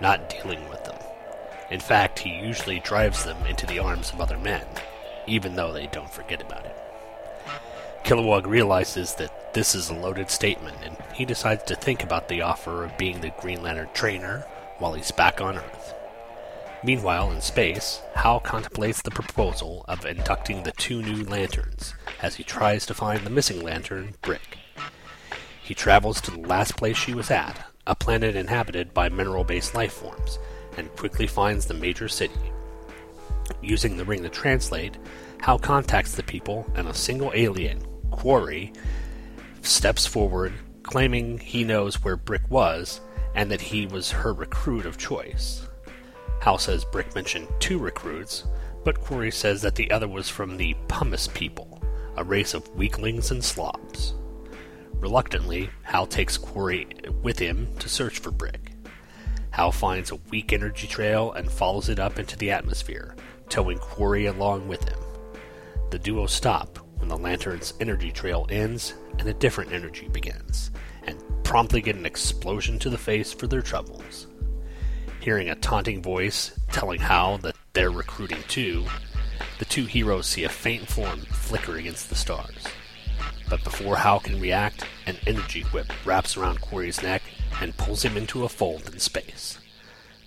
not 0.00 0.30
dealing 0.30 0.68
with 0.68 0.84
them. 0.84 0.98
In 1.70 1.80
fact, 1.80 2.18
he 2.18 2.30
usually 2.30 2.80
drives 2.80 3.24
them 3.24 3.44
into 3.46 3.66
the 3.66 3.78
arms 3.78 4.10
of 4.10 4.20
other 4.20 4.38
men, 4.38 4.66
even 5.26 5.54
though 5.54 5.72
they 5.72 5.86
don't 5.86 6.12
forget 6.12 6.42
about 6.42 6.64
it. 6.64 6.76
Kilowog 8.04 8.46
realizes 8.46 9.14
that 9.16 9.54
this 9.54 9.74
is 9.74 9.88
a 9.88 9.94
loaded 9.94 10.30
statement, 10.30 10.76
and 10.84 10.96
he 11.14 11.24
decides 11.24 11.62
to 11.64 11.76
think 11.76 12.02
about 12.02 12.28
the 12.28 12.42
offer 12.42 12.84
of 12.84 12.98
being 12.98 13.20
the 13.20 13.32
Green 13.40 13.62
Lantern 13.62 13.88
trainer 13.94 14.44
while 14.78 14.94
he's 14.94 15.12
back 15.12 15.40
on 15.40 15.58
Earth. 15.58 15.94
Meanwhile, 16.82 17.30
in 17.32 17.42
space, 17.42 18.00
Hal 18.14 18.40
contemplates 18.40 19.02
the 19.02 19.10
proposal 19.10 19.84
of 19.86 20.06
inducting 20.06 20.62
the 20.62 20.72
two 20.72 21.02
new 21.02 21.24
lanterns 21.24 21.94
as 22.22 22.36
he 22.36 22.42
tries 22.42 22.86
to 22.86 22.94
find 22.94 23.20
the 23.20 23.30
missing 23.30 23.62
lantern, 23.62 24.14
Brick. 24.22 24.56
He 25.62 25.74
travels 25.74 26.20
to 26.22 26.30
the 26.30 26.40
last 26.48 26.76
place 26.76 26.96
she 26.96 27.14
was 27.14 27.30
at, 27.30 27.69
a 27.86 27.94
planet 27.94 28.36
inhabited 28.36 28.92
by 28.94 29.08
mineral 29.08 29.44
based 29.44 29.74
life 29.74 29.92
forms, 29.92 30.38
and 30.76 30.94
quickly 30.96 31.26
finds 31.26 31.66
the 31.66 31.74
major 31.74 32.08
city. 32.08 32.34
Using 33.62 33.96
the 33.96 34.04
ring 34.04 34.22
to 34.22 34.28
translate, 34.28 34.96
Hal 35.40 35.58
contacts 35.58 36.14
the 36.14 36.22
people, 36.22 36.70
and 36.74 36.88
a 36.88 36.94
single 36.94 37.32
alien, 37.34 37.82
Quarry, 38.10 38.72
steps 39.62 40.06
forward, 40.06 40.52
claiming 40.82 41.38
he 41.38 41.64
knows 41.64 42.02
where 42.02 42.16
Brick 42.16 42.42
was 42.50 43.00
and 43.34 43.50
that 43.50 43.60
he 43.60 43.86
was 43.86 44.10
her 44.10 44.32
recruit 44.32 44.86
of 44.86 44.98
choice. 44.98 45.66
Hal 46.40 46.58
says 46.58 46.84
Brick 46.84 47.14
mentioned 47.14 47.48
two 47.58 47.78
recruits, 47.78 48.44
but 48.84 49.00
Quarry 49.00 49.30
says 49.30 49.62
that 49.62 49.74
the 49.74 49.90
other 49.90 50.08
was 50.08 50.28
from 50.28 50.56
the 50.56 50.74
Pumice 50.88 51.28
people, 51.28 51.82
a 52.16 52.24
race 52.24 52.54
of 52.54 52.68
weaklings 52.76 53.30
and 53.30 53.44
slobs. 53.44 54.14
Reluctantly, 55.00 55.70
Hal 55.82 56.06
takes 56.06 56.36
Quarry 56.36 56.86
with 57.22 57.38
him 57.38 57.68
to 57.78 57.88
search 57.88 58.18
for 58.18 58.30
Brick. 58.30 58.72
Hal 59.50 59.72
finds 59.72 60.10
a 60.10 60.16
weak 60.30 60.52
energy 60.52 60.86
trail 60.86 61.32
and 61.32 61.50
follows 61.50 61.88
it 61.88 61.98
up 61.98 62.18
into 62.18 62.36
the 62.36 62.50
atmosphere, 62.50 63.16
towing 63.48 63.78
Quarry 63.78 64.26
along 64.26 64.68
with 64.68 64.86
him. 64.86 64.98
The 65.90 65.98
duo 65.98 66.26
stop 66.26 66.78
when 66.96 67.08
the 67.08 67.16
lantern's 67.16 67.72
energy 67.80 68.12
trail 68.12 68.46
ends 68.50 68.92
and 69.18 69.26
a 69.26 69.32
different 69.32 69.72
energy 69.72 70.06
begins, 70.08 70.70
and 71.04 71.18
promptly 71.44 71.80
get 71.80 71.96
an 71.96 72.04
explosion 72.04 72.78
to 72.80 72.90
the 72.90 72.98
face 72.98 73.32
for 73.32 73.46
their 73.46 73.62
troubles. 73.62 74.26
Hearing 75.20 75.48
a 75.48 75.54
taunting 75.56 76.02
voice 76.02 76.52
telling 76.72 77.00
Hal 77.00 77.38
that 77.38 77.56
they're 77.72 77.90
recruiting 77.90 78.42
too, 78.48 78.84
the 79.58 79.64
two 79.64 79.86
heroes 79.86 80.26
see 80.26 80.44
a 80.44 80.48
faint 80.50 80.88
form 80.88 81.20
flicker 81.20 81.76
against 81.76 82.10
the 82.10 82.14
stars. 82.14 82.66
But 83.50 83.64
before 83.64 83.96
Hal 83.96 84.20
can 84.20 84.40
react, 84.40 84.84
an 85.06 85.16
energy 85.26 85.62
whip 85.62 85.92
wraps 86.06 86.36
around 86.36 86.60
Quarry's 86.60 87.02
neck 87.02 87.22
and 87.60 87.76
pulls 87.76 88.04
him 88.04 88.16
into 88.16 88.44
a 88.44 88.48
fold 88.48 88.88
in 88.90 89.00
space. 89.00 89.58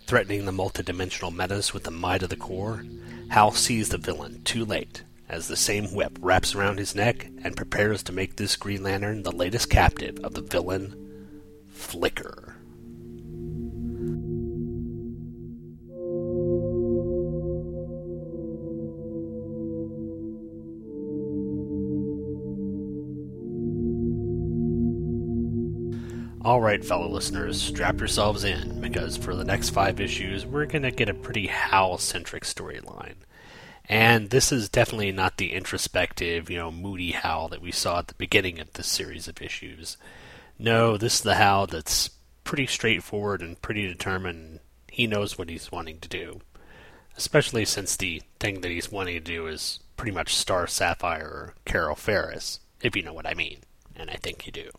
Threatening 0.05 0.43
the 0.45 0.51
multidimensional 0.51 1.33
menace 1.33 1.73
with 1.73 1.85
the 1.85 1.91
might 1.91 2.21
of 2.21 2.29
the 2.29 2.35
core, 2.35 2.85
Hal 3.29 3.51
sees 3.51 3.89
the 3.89 3.97
villain 3.97 4.43
too 4.43 4.65
late 4.65 5.03
as 5.29 5.47
the 5.47 5.55
same 5.55 5.95
whip 5.95 6.17
wraps 6.19 6.53
around 6.53 6.79
his 6.79 6.95
neck 6.95 7.25
and 7.43 7.55
prepares 7.55 8.03
to 8.03 8.11
make 8.11 8.35
this 8.35 8.57
Green 8.57 8.83
Lantern 8.83 9.23
the 9.23 9.31
latest 9.31 9.69
captive 9.69 10.19
of 10.21 10.33
the 10.33 10.41
villain, 10.41 10.93
Flicker. 11.71 12.42
All 26.45 26.59
right, 26.59 26.83
fellow 26.83 27.07
listeners, 27.07 27.61
strap 27.61 27.99
yourselves 27.99 28.43
in 28.43 28.81
because 28.81 29.15
for 29.15 29.33
the 29.33 29.45
next 29.45 29.69
five 29.69 30.01
issues, 30.01 30.45
we're 30.45 30.65
going 30.65 30.81
to 30.81 30.91
get 30.91 31.07
a 31.07 31.13
pretty 31.13 31.47
Hal 31.47 31.97
centric 31.97 32.43
storyline. 32.43 33.15
And 33.85 34.29
this 34.29 34.51
is 34.51 34.67
definitely 34.67 35.13
not 35.13 35.37
the 35.37 35.53
introspective, 35.53 36.49
you 36.49 36.57
know, 36.57 36.69
moody 36.69 37.11
Hal 37.11 37.47
that 37.47 37.61
we 37.61 37.71
saw 37.71 37.99
at 37.99 38.09
the 38.09 38.13
beginning 38.15 38.59
of 38.59 38.73
this 38.73 38.87
series 38.87 39.29
of 39.29 39.41
issues. 39.41 39.95
No, 40.59 40.97
this 40.97 41.15
is 41.15 41.21
the 41.21 41.35
Hal 41.35 41.65
that's 41.65 42.09
pretty 42.43 42.67
straightforward 42.67 43.41
and 43.41 43.61
pretty 43.61 43.87
determined. 43.87 44.59
He 44.91 45.07
knows 45.07 45.37
what 45.37 45.49
he's 45.49 45.71
wanting 45.71 45.99
to 45.99 46.09
do. 46.09 46.41
Especially 47.15 47.63
since 47.63 47.95
the 47.95 48.21
thing 48.41 48.59
that 48.59 48.71
he's 48.71 48.91
wanting 48.91 49.13
to 49.13 49.21
do 49.21 49.47
is 49.47 49.79
pretty 49.95 50.11
much 50.11 50.35
Star 50.35 50.67
Sapphire 50.67 51.25
or 51.25 51.53
Carol 51.63 51.95
Ferris, 51.95 52.59
if 52.81 52.97
you 52.97 53.01
know 53.01 53.13
what 53.13 53.27
I 53.27 53.33
mean. 53.33 53.59
And 53.95 54.09
I 54.09 54.15
think 54.15 54.45
you 54.45 54.51
do. 54.51 54.71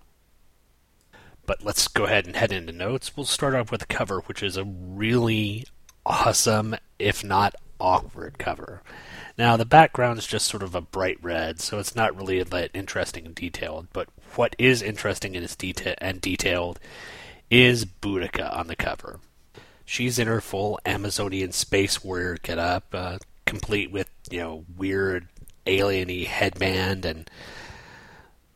But 1.46 1.64
let's 1.64 1.88
go 1.88 2.04
ahead 2.04 2.26
and 2.26 2.36
head 2.36 2.52
into 2.52 2.72
notes. 2.72 3.16
We'll 3.16 3.26
start 3.26 3.54
off 3.54 3.70
with 3.70 3.80
the 3.80 3.86
cover, 3.86 4.20
which 4.20 4.42
is 4.42 4.56
a 4.56 4.64
really 4.64 5.66
awesome, 6.06 6.76
if 6.98 7.22
not 7.22 7.54
awkward 7.80 8.38
cover. 8.38 8.82
Now, 9.36 9.56
the 9.56 9.64
background 9.64 10.18
is 10.18 10.26
just 10.26 10.46
sort 10.46 10.62
of 10.62 10.74
a 10.74 10.80
bright 10.80 11.18
red, 11.22 11.60
so 11.60 11.78
it's 11.78 11.96
not 11.96 12.16
really 12.16 12.42
that 12.42 12.70
interesting 12.72 13.26
and 13.26 13.34
detailed. 13.34 13.88
But 13.92 14.08
what 14.36 14.54
is 14.58 14.80
interesting 14.80 15.36
and, 15.36 15.44
is 15.44 15.56
deta- 15.56 15.96
and 15.98 16.20
detailed 16.20 16.78
is 17.50 17.84
Boodikka 17.84 18.56
on 18.56 18.68
the 18.68 18.76
cover. 18.76 19.20
She's 19.84 20.18
in 20.18 20.28
her 20.28 20.40
full 20.40 20.78
Amazonian 20.86 21.52
space 21.52 22.02
warrior 22.02 22.38
getup, 22.42 22.94
uh, 22.94 23.18
complete 23.44 23.90
with 23.90 24.08
you 24.30 24.40
know 24.40 24.64
weird 24.76 25.28
alieny 25.66 26.26
headband 26.26 27.04
and 27.04 27.30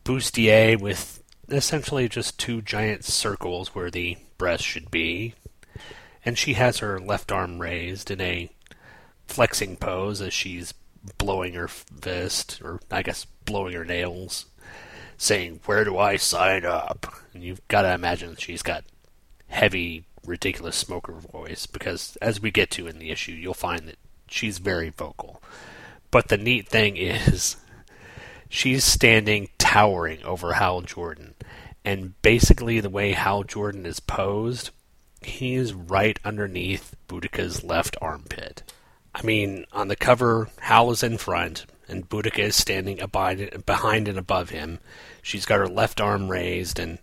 bustier 0.05 0.81
with 0.81 1.22
essentially 1.48 2.08
just 2.08 2.38
two 2.38 2.62
giant 2.62 3.04
circles 3.04 3.74
where 3.74 3.90
the 3.90 4.16
breast 4.37 4.64
should 4.64 4.90
be. 4.90 5.34
And 6.24 6.37
she 6.37 6.54
has 6.54 6.78
her 6.78 7.00
left 7.00 7.32
arm 7.32 7.61
raised 7.61 8.11
in 8.11 8.20
a 8.20 8.50
flexing 9.26 9.76
pose 9.76 10.20
as 10.20 10.32
she's 10.32 10.74
blowing 11.16 11.54
her 11.54 11.68
fist, 11.68 12.61
or 12.62 12.80
I 12.90 13.02
guess 13.02 13.26
blowing 13.44 13.74
her 13.74 13.84
nails, 13.84 14.46
saying, 15.16 15.61
Where 15.64 15.84
do 15.84 15.96
I 15.96 16.16
sign 16.16 16.64
up? 16.64 17.06
And 17.32 17.42
you've 17.42 17.66
got 17.68 17.82
to 17.82 17.94
imagine 17.94 18.37
she's 18.37 18.62
got 18.62 18.84
heavy, 19.48 20.04
ridiculous 20.26 20.76
smoker 20.76 21.12
voice, 21.12 21.66
because 21.66 22.16
as 22.20 22.40
we 22.40 22.50
get 22.50 22.70
to 22.72 22.87
in 22.87 22.98
the 22.98 23.11
issue, 23.11 23.32
you'll 23.32 23.54
find 23.54 23.88
that 23.88 23.98
she's 24.28 24.58
very 24.58 24.90
vocal. 24.90 25.42
But 26.11 26.28
the 26.28 26.37
neat 26.37 26.68
thing 26.68 26.96
is, 26.96 27.56
she's 28.48 28.84
standing 28.84 29.50
towering 29.58 30.22
over 30.24 30.54
Hal 30.54 30.82
Jordan. 30.82 31.34
And 31.88 32.20
basically, 32.20 32.81
the 32.81 32.90
way 32.90 33.12
Hal 33.12 33.44
Jordan 33.44 33.87
is 33.87 33.98
posed, 33.98 34.72
he's 35.22 35.72
right 35.72 36.18
underneath 36.22 36.94
Boodikka's 37.09 37.64
left 37.64 37.96
armpit. 38.03 38.62
I 39.14 39.22
mean, 39.22 39.64
on 39.72 39.88
the 39.88 39.96
cover, 39.96 40.51
Hal 40.61 40.90
is 40.90 41.03
in 41.03 41.16
front, 41.16 41.64
and 41.88 42.07
Boodikka 42.07 42.40
is 42.40 42.57
standing 42.57 43.01
behind 43.07 44.07
and 44.07 44.18
above 44.18 44.51
him. 44.51 44.81
She's 45.22 45.46
got 45.46 45.61
her 45.61 45.66
left 45.66 45.98
arm 45.98 46.29
raised, 46.29 46.79
and 46.79 46.98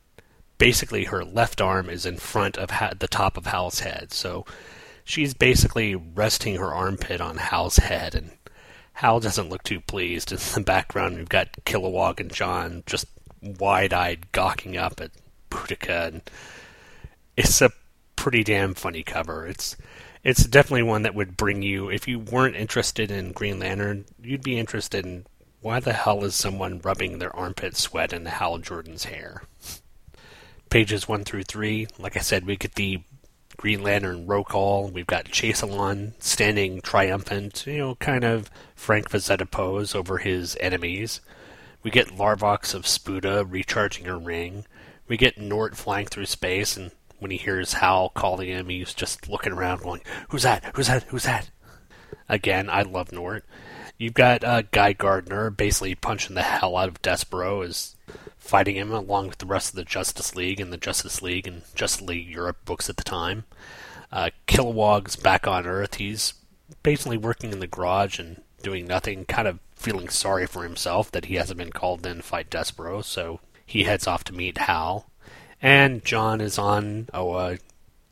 basically 0.59 1.05
her 1.05 1.25
left 1.25 1.61
arm 1.61 1.89
is 1.89 2.05
in 2.05 2.17
front 2.17 2.55
of 2.55 2.69
the 2.99 3.07
top 3.07 3.37
of 3.37 3.47
Hal's 3.47 3.79
head. 3.79 4.13
So 4.13 4.45
she's 5.03 5.33
basically 5.33 5.95
resting 5.95 6.57
her 6.57 6.71
armpit 6.71 7.21
on 7.21 7.37
Hal's 7.37 7.77
head, 7.77 8.13
and 8.13 8.33
Hal 8.93 9.19
doesn't 9.19 9.49
look 9.49 9.63
too 9.63 9.81
pleased. 9.81 10.31
In 10.31 10.37
the 10.37 10.61
background, 10.61 11.15
we've 11.17 11.27
got 11.27 11.51
Kilowog 11.65 12.19
and 12.19 12.31
John 12.31 12.83
just 12.85 13.07
wide-eyed 13.53 14.31
gawking 14.31 14.77
up 14.77 14.99
at 14.99 15.11
Boodikka, 15.49 16.07
and 16.07 16.21
it's 17.37 17.61
a 17.61 17.71
pretty 18.15 18.43
damn 18.43 18.73
funny 18.73 19.03
cover. 19.03 19.45
It's 19.45 19.75
it's 20.23 20.45
definitely 20.45 20.83
one 20.83 21.03
that 21.03 21.13
would 21.13 21.37
bring 21.37 21.61
you 21.61 21.89
if 21.89 22.07
you 22.07 22.17
weren't 22.19 22.55
interested 22.55 23.11
in 23.11 23.31
Green 23.31 23.59
Lantern, 23.59 24.05
you'd 24.21 24.43
be 24.43 24.57
interested 24.57 25.05
in 25.05 25.25
why 25.61 25.79
the 25.79 25.93
hell 25.93 26.23
is 26.23 26.35
someone 26.35 26.79
rubbing 26.83 27.19
their 27.19 27.35
armpit 27.35 27.77
sweat 27.77 28.11
into 28.11 28.29
Hal 28.29 28.57
Jordan's 28.57 29.05
hair? 29.05 29.43
Pages 30.69 31.07
1 31.07 31.23
through 31.23 31.43
3, 31.43 31.87
like 31.99 32.17
I 32.17 32.21
said, 32.21 32.45
we 32.45 32.55
get 32.55 32.75
the 32.75 33.01
Green 33.57 33.81
Lantern 33.81 34.27
roll 34.27 34.43
call. 34.43 34.89
We've 34.89 35.07
got 35.07 35.25
Chaselon 35.25 36.13
standing 36.19 36.81
triumphant, 36.81 37.65
you 37.65 37.77
know, 37.77 37.95
kind 37.95 38.23
of 38.23 38.49
Frank 38.75 39.09
Frazetta 39.09 39.49
pose 39.49 39.95
over 39.95 40.17
his 40.17 40.57
enemies. 40.59 41.21
We 41.85 41.91
get 41.91 42.17
Larvox 42.17 42.73
of 42.73 42.85
Spuda 42.85 43.45
recharging 43.47 44.05
her 44.05 44.17
ring. 44.17 44.65
We 45.07 45.17
get 45.17 45.37
Nort 45.37 45.75
flying 45.75 46.07
through 46.07 46.25
space, 46.25 46.75
and 46.75 46.89
when 47.19 47.29
he 47.29 47.37
hears 47.37 47.73
Hal 47.73 48.09
calling 48.09 48.47
him, 48.47 48.69
he's 48.69 48.91
just 48.91 49.29
looking 49.29 49.53
around 49.53 49.83
going, 49.83 50.01
Who's 50.29 50.41
that? 50.41 50.71
Who's 50.73 50.87
that? 50.87 51.03
Who's 51.03 51.25
that? 51.25 51.51
Again, 52.27 52.71
I 52.71 52.81
love 52.81 53.11
Nort. 53.11 53.43
You've 53.99 54.15
got 54.15 54.43
uh, 54.43 54.63
Guy 54.71 54.93
Gardner 54.93 55.51
basically 55.51 55.93
punching 55.93 56.33
the 56.33 56.41
hell 56.41 56.75
out 56.75 56.87
of 56.87 57.03
Despero 57.03 57.63
as 57.63 57.95
fighting 58.35 58.77
him 58.77 58.91
along 58.91 59.27
with 59.27 59.37
the 59.37 59.45
rest 59.45 59.69
of 59.69 59.75
the 59.75 59.85
Justice 59.85 60.35
League 60.35 60.59
and 60.59 60.73
the 60.73 60.77
Justice 60.77 61.21
League 61.21 61.45
and 61.45 61.61
Justice 61.75 62.01
League 62.01 62.27
Europe 62.27 62.65
books 62.65 62.89
at 62.89 62.97
the 62.97 63.03
time. 63.03 63.43
Uh, 64.11 64.31
Kilowog's 64.47 65.15
back 65.15 65.45
on 65.45 65.67
Earth. 65.67 65.95
He's 65.95 66.33
basically 66.81 67.17
working 67.17 67.51
in 67.51 67.59
the 67.59 67.67
garage 67.67 68.17
and 68.17 68.41
doing 68.61 68.85
nothing, 68.87 69.25
kind 69.25 69.47
of 69.47 69.59
feeling 69.75 70.09
sorry 70.09 70.47
for 70.47 70.63
himself 70.63 71.11
that 71.11 71.25
he 71.25 71.35
hasn't 71.35 71.59
been 71.59 71.71
called 71.71 72.05
in 72.05 72.17
to 72.17 72.23
fight 72.23 72.49
Despero, 72.49 73.03
so 73.03 73.39
he 73.65 73.83
heads 73.83 74.07
off 74.07 74.23
to 74.25 74.33
meet 74.33 74.57
Hal. 74.57 75.09
And 75.61 76.03
John 76.03 76.41
is 76.41 76.57
on 76.57 77.09
Oa 77.13 77.57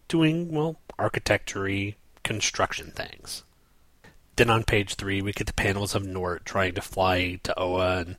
doing, 0.08 0.52
well, 0.52 0.80
architecture 0.98 1.94
construction 2.24 2.92
things. 2.92 3.44
Then 4.36 4.50
on 4.50 4.64
page 4.64 4.96
three, 4.96 5.22
we 5.22 5.32
get 5.32 5.48
the 5.48 5.54
panels 5.54 5.94
of 5.94 6.04
Nort 6.04 6.46
trying 6.46 6.74
to 6.74 6.82
fly 6.82 7.40
to 7.44 7.60
Oa 7.60 8.00
and 8.00 8.18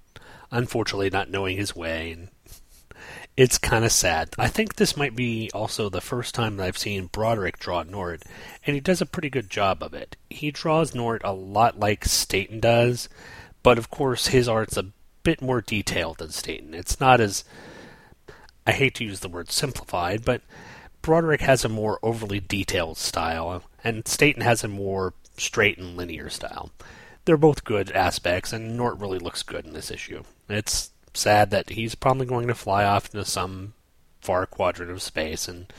unfortunately 0.50 1.10
not 1.10 1.30
knowing 1.30 1.56
his 1.56 1.74
way. 1.74 2.12
And 2.12 2.28
it's 3.36 3.58
kind 3.58 3.84
of 3.84 3.92
sad. 3.92 4.30
I 4.38 4.48
think 4.48 4.76
this 4.76 4.96
might 4.96 5.16
be 5.16 5.50
also 5.52 5.88
the 5.88 6.00
first 6.00 6.34
time 6.34 6.56
that 6.56 6.66
I've 6.66 6.78
seen 6.78 7.06
Broderick 7.06 7.58
draw 7.58 7.82
Nort, 7.82 8.22
and 8.64 8.74
he 8.74 8.80
does 8.80 9.00
a 9.00 9.06
pretty 9.06 9.28
good 9.28 9.50
job 9.50 9.82
of 9.82 9.92
it. 9.92 10.16
He 10.30 10.50
draws 10.50 10.94
Nort 10.94 11.22
a 11.24 11.32
lot 11.32 11.78
like 11.78 12.04
Staton 12.04 12.60
does, 12.60 13.08
but 13.62 13.78
of 13.78 13.90
course 13.90 14.28
his 14.28 14.48
art's 14.48 14.76
a 14.76 14.92
bit 15.24 15.42
more 15.42 15.60
detailed 15.60 16.18
than 16.18 16.30
Staton. 16.30 16.74
It's 16.74 17.00
not 17.00 17.20
as 17.20 17.44
I 18.66 18.72
hate 18.72 18.94
to 18.96 19.04
use 19.04 19.20
the 19.20 19.28
word 19.28 19.50
simplified, 19.50 20.24
but 20.24 20.42
Broderick 21.02 21.40
has 21.40 21.64
a 21.64 21.68
more 21.68 21.98
overly 22.02 22.40
detailed 22.40 22.98
style, 22.98 23.62
and 23.82 24.06
Staton 24.06 24.42
has 24.42 24.62
a 24.62 24.68
more 24.68 25.12
straight 25.36 25.76
and 25.76 25.96
linear 25.96 26.30
style. 26.30 26.70
They're 27.24 27.36
both 27.36 27.64
good 27.64 27.90
aspects, 27.90 28.52
and 28.52 28.76
Nort 28.76 29.00
really 29.00 29.18
looks 29.18 29.42
good 29.42 29.66
in 29.66 29.72
this 29.72 29.90
issue. 29.90 30.22
It's 30.48 30.90
sad 31.14 31.50
that 31.50 31.70
he's 31.70 31.94
probably 31.94 32.26
going 32.26 32.48
to 32.48 32.54
fly 32.54 32.84
off 32.84 33.14
into 33.14 33.24
some 33.24 33.74
far 34.20 34.46
quadrant 34.46 34.90
of 34.90 35.02
space 35.02 35.48
and 35.48 35.72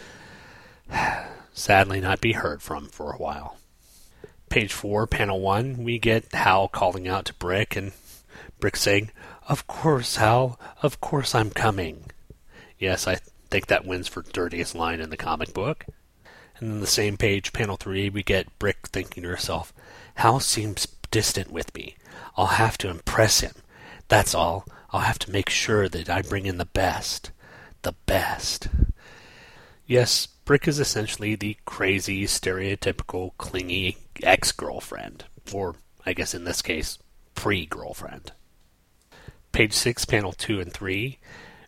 sadly 1.53 1.99
not 1.99 2.21
be 2.21 2.33
heard 2.33 2.61
from 2.61 2.87
for 2.87 3.11
a 3.11 3.17
while. 3.17 3.57
Page 4.49 4.71
4, 4.71 5.07
panel 5.07 5.41
1, 5.41 5.83
we 5.83 5.97
get 5.97 6.31
Hal 6.33 6.67
calling 6.67 7.07
out 7.07 7.25
to 7.25 7.33
Brick, 7.33 7.75
and 7.75 7.91
Brick 8.59 8.77
saying, 8.77 9.11
Of 9.49 9.65
course, 9.67 10.17
Hal, 10.17 10.59
of 10.81 11.01
course 11.01 11.33
I'm 11.33 11.49
coming. 11.49 12.05
Yes, 12.77 13.07
I 13.07 13.15
think 13.49 13.67
that 13.67 13.85
wins 13.85 14.07
for 14.07 14.21
dirtiest 14.21 14.75
line 14.75 14.99
in 14.99 15.09
the 15.09 15.17
comic 15.17 15.53
book. 15.53 15.85
And 16.57 16.71
then 16.71 16.79
the 16.79 16.87
same 16.87 17.17
page, 17.17 17.53
panel 17.53 17.75
3, 17.75 18.09
we 18.09 18.23
get 18.23 18.57
Brick 18.59 18.87
thinking 18.87 19.23
to 19.23 19.29
herself, 19.29 19.73
Hal 20.15 20.39
seems 20.39 20.87
distant 21.11 21.51
with 21.51 21.73
me. 21.75 21.95
I'll 22.37 22.45
have 22.45 22.77
to 22.79 22.89
impress 22.89 23.41
him. 23.41 23.53
That's 24.07 24.35
all. 24.35 24.65
I'll 24.95 25.01
have 25.01 25.19
to 25.19 25.31
make 25.31 25.49
sure 25.49 25.89
that 25.89 26.09
I 26.09 26.21
bring 26.21 26.45
in 26.45 26.57
the 26.57 26.63
best. 26.63 27.31
The 27.81 27.95
best. 28.05 28.69
Yes, 29.85 30.25
Brick 30.25 30.69
is 30.69 30.79
essentially 30.79 31.35
the 31.35 31.57
crazy, 31.65 32.23
stereotypical, 32.23 33.31
clingy 33.37 33.97
ex 34.23 34.53
girlfriend. 34.53 35.25
Or, 35.51 35.75
I 36.05 36.13
guess 36.13 36.33
in 36.33 36.45
this 36.45 36.61
case, 36.61 36.97
pre 37.33 37.65
girlfriend. 37.65 38.31
Page 39.51 39.73
6, 39.73 40.05
panel 40.05 40.31
2 40.31 40.61
and 40.61 40.71
3 40.71 41.19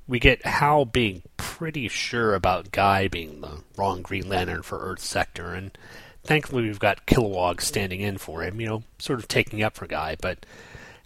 we 0.07 0.19
get 0.19 0.45
Hal 0.45 0.85
being 0.85 1.21
pretty 1.35 1.89
sure 1.89 2.33
about 2.33 2.71
Guy 2.71 3.09
being 3.09 3.41
the 3.41 3.61
wrong 3.75 4.01
Green 4.01 4.29
Lantern 4.29 4.61
for 4.61 4.79
Earth 4.79 5.01
Sector, 5.01 5.53
and 5.53 5.77
thankfully 6.23 6.63
we've 6.63 6.79
got 6.79 7.05
Kilowog 7.05 7.59
standing 7.59 7.99
in 7.99 8.17
for 8.17 8.41
him, 8.41 8.61
you 8.61 8.67
know, 8.67 8.83
sort 8.99 9.19
of 9.19 9.27
taking 9.27 9.61
up 9.61 9.75
for 9.75 9.85
Guy, 9.85 10.15
but 10.21 10.45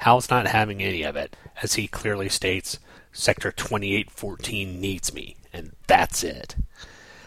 Hal's 0.02 0.32
not 0.32 0.48
having 0.48 0.82
any 0.82 1.04
of 1.04 1.16
it, 1.16 1.36
as 1.62 1.76
he 1.76 1.88
clearly 1.88 2.28
states, 2.28 2.80
Sector 3.12 3.52
2814 3.52 4.82
needs 4.82 5.14
me, 5.14 5.36
and 5.54 5.74
that's 5.86 6.24
it. 6.24 6.56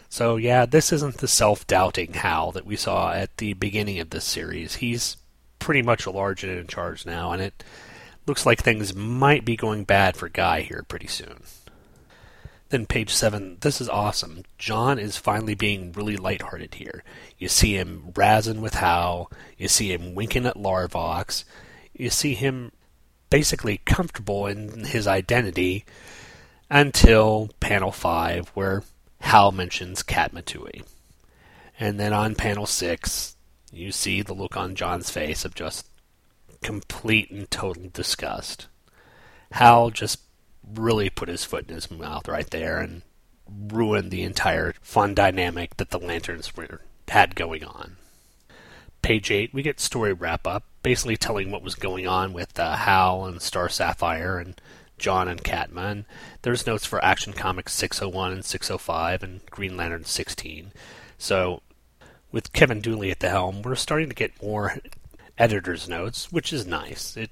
So, 0.08 0.34
yeah, 0.34 0.66
this 0.66 0.92
isn't 0.92 1.18
the 1.18 1.28
self 1.28 1.68
doubting 1.68 2.14
Hal 2.14 2.50
that 2.50 2.66
we 2.66 2.74
saw 2.74 3.12
at 3.12 3.36
the 3.36 3.52
beginning 3.52 4.00
of 4.00 4.10
this 4.10 4.24
series. 4.24 4.76
He's 4.76 5.16
pretty 5.60 5.82
much 5.82 6.04
a 6.04 6.10
large 6.10 6.42
and 6.42 6.58
in 6.58 6.66
charge 6.66 7.06
now, 7.06 7.30
and 7.30 7.40
it 7.40 7.62
looks 8.26 8.44
like 8.44 8.60
things 8.60 8.92
might 8.92 9.44
be 9.44 9.54
going 9.54 9.84
bad 9.84 10.16
for 10.16 10.28
Guy 10.28 10.62
here 10.62 10.84
pretty 10.88 11.06
soon. 11.06 11.44
Then 12.70 12.86
page 12.86 13.14
seven, 13.14 13.58
this 13.60 13.80
is 13.80 13.88
awesome. 13.88 14.42
John 14.58 14.98
is 14.98 15.16
finally 15.16 15.54
being 15.54 15.92
really 15.92 16.16
lighthearted 16.16 16.74
here. 16.74 17.04
You 17.38 17.46
see 17.46 17.78
him 17.78 18.10
razzing 18.14 18.60
with 18.60 18.74
Hal. 18.74 19.30
You 19.56 19.68
see 19.68 19.92
him 19.92 20.16
winking 20.16 20.44
at 20.44 20.56
Larvox. 20.56 21.44
You 21.94 22.10
see 22.10 22.34
him 22.34 22.72
basically 23.30 23.78
comfortable 23.78 24.46
in 24.46 24.84
his 24.84 25.06
identity 25.06 25.84
until 26.70 27.50
panel 27.60 27.92
five, 27.92 28.48
where 28.50 28.82
Hal 29.20 29.52
mentions 29.52 30.02
Katma 30.02 30.44
Tui. 30.44 30.82
And 31.78 31.98
then 31.98 32.12
on 32.12 32.34
panel 32.34 32.66
six, 32.66 33.36
you 33.72 33.90
see 33.90 34.22
the 34.22 34.34
look 34.34 34.56
on 34.56 34.74
John's 34.74 35.10
face 35.10 35.44
of 35.44 35.54
just 35.54 35.86
complete 36.62 37.30
and 37.30 37.50
total 37.50 37.90
disgust. 37.92 38.66
Hal 39.52 39.90
just 39.90 40.20
really 40.74 41.10
put 41.10 41.28
his 41.28 41.44
foot 41.44 41.68
in 41.68 41.74
his 41.74 41.90
mouth 41.90 42.28
right 42.28 42.48
there 42.50 42.78
and 42.78 43.02
ruined 43.48 44.10
the 44.10 44.22
entire 44.22 44.74
fun 44.80 45.14
dynamic 45.14 45.76
that 45.76 45.90
the 45.90 45.98
lanterns 45.98 46.56
were, 46.56 46.80
had 47.08 47.34
going 47.34 47.64
on. 47.64 47.96
Page 49.02 49.30
8, 49.30 49.52
we 49.52 49.62
get 49.62 49.80
story 49.80 50.12
wrap 50.12 50.46
up, 50.46 50.64
basically 50.84 51.16
telling 51.16 51.50
what 51.50 51.62
was 51.62 51.74
going 51.74 52.06
on 52.06 52.32
with 52.32 52.60
uh, 52.60 52.76
Hal 52.76 53.24
and 53.24 53.42
Star 53.42 53.68
Sapphire 53.68 54.38
and 54.38 54.60
John 54.98 55.26
and 55.26 55.42
Katma. 55.42 55.90
And 55.90 56.04
there's 56.42 56.66
notes 56.66 56.84
for 56.84 57.02
Action 57.02 57.32
Comics 57.32 57.72
601 57.72 58.32
and 58.32 58.44
605 58.44 59.22
and 59.24 59.44
Green 59.46 59.76
Lantern 59.76 60.04
16. 60.04 60.72
So, 61.18 61.62
with 62.30 62.52
Kevin 62.52 62.80
Dooley 62.80 63.10
at 63.10 63.20
the 63.20 63.30
helm, 63.30 63.62
we're 63.62 63.74
starting 63.76 64.10
to 64.10 64.14
get 64.14 64.42
more 64.42 64.76
editor's 65.38 65.88
notes, 65.88 66.30
which 66.30 66.52
is 66.52 66.66
nice. 66.66 67.16
It 67.16 67.30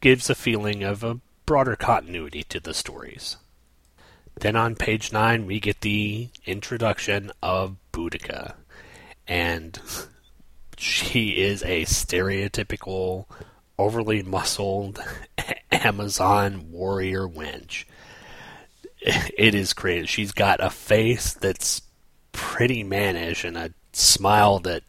gives 0.00 0.30
a 0.30 0.34
feeling 0.34 0.84
of 0.84 1.02
a 1.02 1.18
broader 1.44 1.74
continuity 1.74 2.44
to 2.44 2.60
the 2.60 2.72
stories. 2.72 3.36
Then 4.40 4.54
on 4.54 4.76
page 4.76 5.12
9, 5.12 5.44
we 5.44 5.58
get 5.58 5.80
the 5.80 6.28
introduction 6.46 7.32
of 7.42 7.76
Boodikka. 7.92 8.54
And 9.26 9.78
she 10.78 11.30
is 11.30 11.62
a 11.62 11.82
stereotypical, 11.82 13.26
overly 13.78 14.22
muscled 14.22 15.02
Amazon 15.72 16.70
warrior 16.70 17.26
wench. 17.28 17.84
It 19.00 19.54
is 19.54 19.72
crazy. 19.72 20.06
She's 20.06 20.32
got 20.32 20.62
a 20.62 20.70
face 20.70 21.34
that's 21.34 21.82
pretty 22.30 22.82
mannish 22.84 23.44
and 23.44 23.56
a 23.56 23.72
smile 23.92 24.58
that 24.60 24.84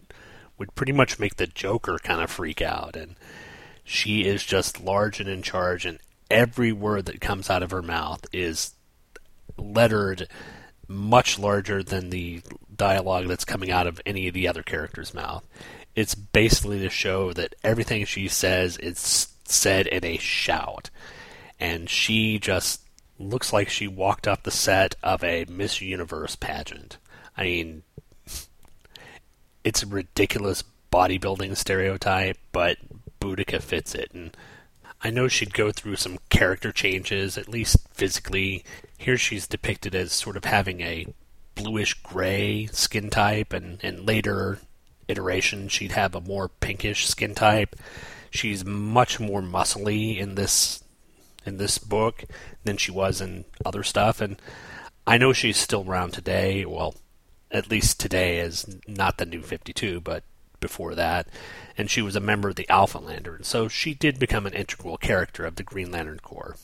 would 0.57 0.75
pretty 0.75 0.91
much 0.91 1.19
make 1.19 1.37
the 1.37 1.47
Joker 1.47 1.97
kind 2.01 2.21
of 2.21 2.29
freak 2.29 2.61
out. 2.61 2.95
And 2.95 3.15
she 3.83 4.25
is 4.25 4.43
just 4.43 4.81
large 4.81 5.19
and 5.19 5.27
in 5.27 5.41
charge, 5.41 5.85
and 5.85 5.99
every 6.29 6.71
word 6.71 7.05
that 7.05 7.21
comes 7.21 7.49
out 7.49 7.63
of 7.63 7.71
her 7.71 7.81
mouth 7.81 8.25
is 8.31 8.73
lettered 9.57 10.27
much 10.87 11.39
larger 11.39 11.83
than 11.83 12.09
the 12.09 12.41
dialogue 12.83 13.27
that's 13.29 13.45
coming 13.45 13.71
out 13.71 13.87
of 13.87 14.01
any 14.05 14.27
of 14.27 14.33
the 14.33 14.45
other 14.45 14.61
characters' 14.61 15.13
mouth. 15.13 15.41
It's 15.95 16.15
basically 16.15 16.79
to 16.79 16.89
show 16.89 17.31
that 17.31 17.55
everything 17.63 18.03
she 18.03 18.27
says 18.27 18.77
is 18.77 19.29
said 19.45 19.87
in 19.87 20.03
a 20.03 20.17
shout. 20.17 20.89
And 21.61 21.89
she 21.89 22.39
just 22.39 22.81
looks 23.17 23.53
like 23.53 23.69
she 23.69 23.87
walked 23.87 24.27
up 24.27 24.43
the 24.43 24.51
set 24.51 24.95
of 25.01 25.23
a 25.23 25.45
Miss 25.45 25.79
Universe 25.79 26.35
pageant. 26.35 26.97
I 27.37 27.43
mean, 27.43 27.83
it's 29.63 29.83
a 29.83 29.87
ridiculous 29.87 30.65
bodybuilding 30.91 31.55
stereotype, 31.55 32.37
but 32.51 32.79
Boodikka 33.21 33.61
fits 33.61 33.95
it. 33.95 34.11
And 34.13 34.35
I 35.01 35.09
know 35.09 35.29
she'd 35.29 35.53
go 35.53 35.71
through 35.71 35.95
some 35.95 36.19
character 36.29 36.73
changes, 36.73 37.37
at 37.37 37.47
least 37.47 37.77
physically. 37.93 38.65
Here 38.97 39.17
she's 39.17 39.47
depicted 39.47 39.95
as 39.95 40.11
sort 40.11 40.35
of 40.35 40.43
having 40.43 40.81
a 40.81 41.07
bluish 41.55 41.93
gray 42.01 42.67
skin 42.67 43.09
type, 43.09 43.53
and 43.53 43.81
in 43.83 44.05
later 44.05 44.59
iterations 45.07 45.71
she'd 45.71 45.91
have 45.91 46.15
a 46.15 46.21
more 46.21 46.47
pinkish 46.47 47.07
skin 47.07 47.35
type. 47.35 47.75
she's 48.29 48.65
much 48.65 49.19
more 49.19 49.41
muscly 49.41 50.17
in 50.17 50.35
this 50.35 50.83
in 51.45 51.57
this 51.57 51.77
book 51.77 52.23
than 52.63 52.77
she 52.77 52.91
was 52.91 53.21
in 53.21 53.45
other 53.65 53.83
stuff, 53.83 54.21
and 54.21 54.41
I 55.05 55.17
know 55.17 55.33
she's 55.33 55.57
still 55.57 55.85
around 55.87 56.11
today. 56.11 56.65
Well, 56.65 56.95
at 57.51 57.69
least 57.69 57.99
today 57.99 58.39
is 58.39 58.77
not 58.87 59.17
the 59.17 59.25
new 59.25 59.41
52, 59.41 59.99
but 59.99 60.23
before 60.61 60.95
that, 60.95 61.27
and 61.77 61.91
she 61.91 62.01
was 62.01 62.15
a 62.15 62.21
member 62.21 62.49
of 62.49 62.55
the 62.55 62.69
Alpha 62.69 62.97
Lantern, 62.97 63.43
so 63.43 63.67
she 63.67 63.93
did 63.93 64.17
become 64.17 64.45
an 64.45 64.53
integral 64.53 64.97
character 64.97 65.45
of 65.45 65.55
the 65.55 65.63
Green 65.63 65.91
Lantern 65.91 66.19
Corps. 66.19 66.55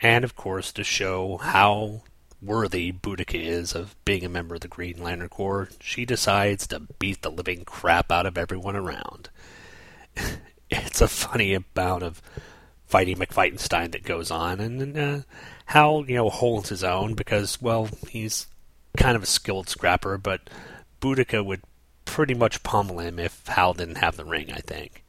And 0.00 0.24
of 0.24 0.36
course, 0.36 0.72
to 0.72 0.84
show 0.84 1.38
how 1.38 2.02
worthy 2.44 2.92
Boodikka 2.92 3.40
is 3.40 3.74
of 3.74 3.96
being 4.04 4.24
a 4.24 4.28
member 4.28 4.54
of 4.54 4.60
the 4.60 4.68
Green 4.68 5.02
Lantern 5.02 5.28
Corps, 5.28 5.68
she 5.80 6.04
decides 6.04 6.66
to 6.66 6.80
beat 6.98 7.22
the 7.22 7.30
living 7.30 7.64
crap 7.64 8.12
out 8.12 8.26
of 8.26 8.38
everyone 8.38 8.76
around. 8.76 9.30
it's 10.70 11.00
a 11.00 11.08
funny 11.08 11.54
amount 11.54 12.02
of 12.02 12.22
fighting 12.86 13.16
McFightenstein 13.16 13.92
that 13.92 14.04
goes 14.04 14.30
on, 14.30 14.60
and 14.60 14.96
uh, 14.96 15.20
Hal, 15.66 16.04
you 16.06 16.16
know, 16.16 16.30
holds 16.30 16.68
his 16.68 16.84
own 16.84 17.14
because, 17.14 17.60
well, 17.60 17.88
he's 18.08 18.46
kind 18.96 19.16
of 19.16 19.22
a 19.22 19.26
skilled 19.26 19.68
scrapper, 19.68 20.18
but 20.18 20.48
Boodikka 21.00 21.44
would 21.44 21.62
pretty 22.04 22.34
much 22.34 22.62
pummel 22.62 23.00
him 23.00 23.18
if 23.18 23.46
Hal 23.46 23.74
didn't 23.74 23.96
have 23.96 24.16
the 24.16 24.24
ring, 24.24 24.52
I 24.52 24.60
think. 24.60 25.04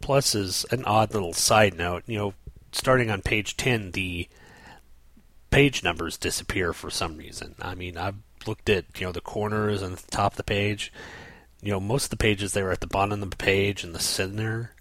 Plus, 0.00 0.34
as 0.34 0.66
an 0.70 0.84
odd 0.84 1.14
little 1.14 1.32
side 1.32 1.74
note, 1.76 2.04
you 2.06 2.18
know, 2.18 2.34
starting 2.72 3.10
on 3.10 3.22
page 3.22 3.56
10, 3.56 3.92
the 3.92 4.28
page 5.56 5.82
numbers 5.82 6.18
disappear 6.18 6.74
for 6.74 6.90
some 6.90 7.16
reason. 7.16 7.54
I 7.62 7.74
mean, 7.74 7.96
I've 7.96 8.18
looked 8.46 8.68
at, 8.68 8.84
you 9.00 9.06
know, 9.06 9.12
the 9.12 9.22
corners 9.22 9.80
and 9.80 9.96
the 9.96 10.10
top 10.10 10.34
of 10.34 10.36
the 10.36 10.44
page. 10.44 10.92
You 11.62 11.70
know, 11.70 11.80
most 11.80 12.04
of 12.04 12.10
the 12.10 12.18
pages 12.18 12.52
they 12.52 12.62
were 12.62 12.72
at 12.72 12.82
the 12.82 12.86
bottom 12.86 13.22
of 13.22 13.30
the 13.30 13.36
page 13.38 13.82
and 13.82 13.94
the 13.94 13.98
center, 13.98 14.72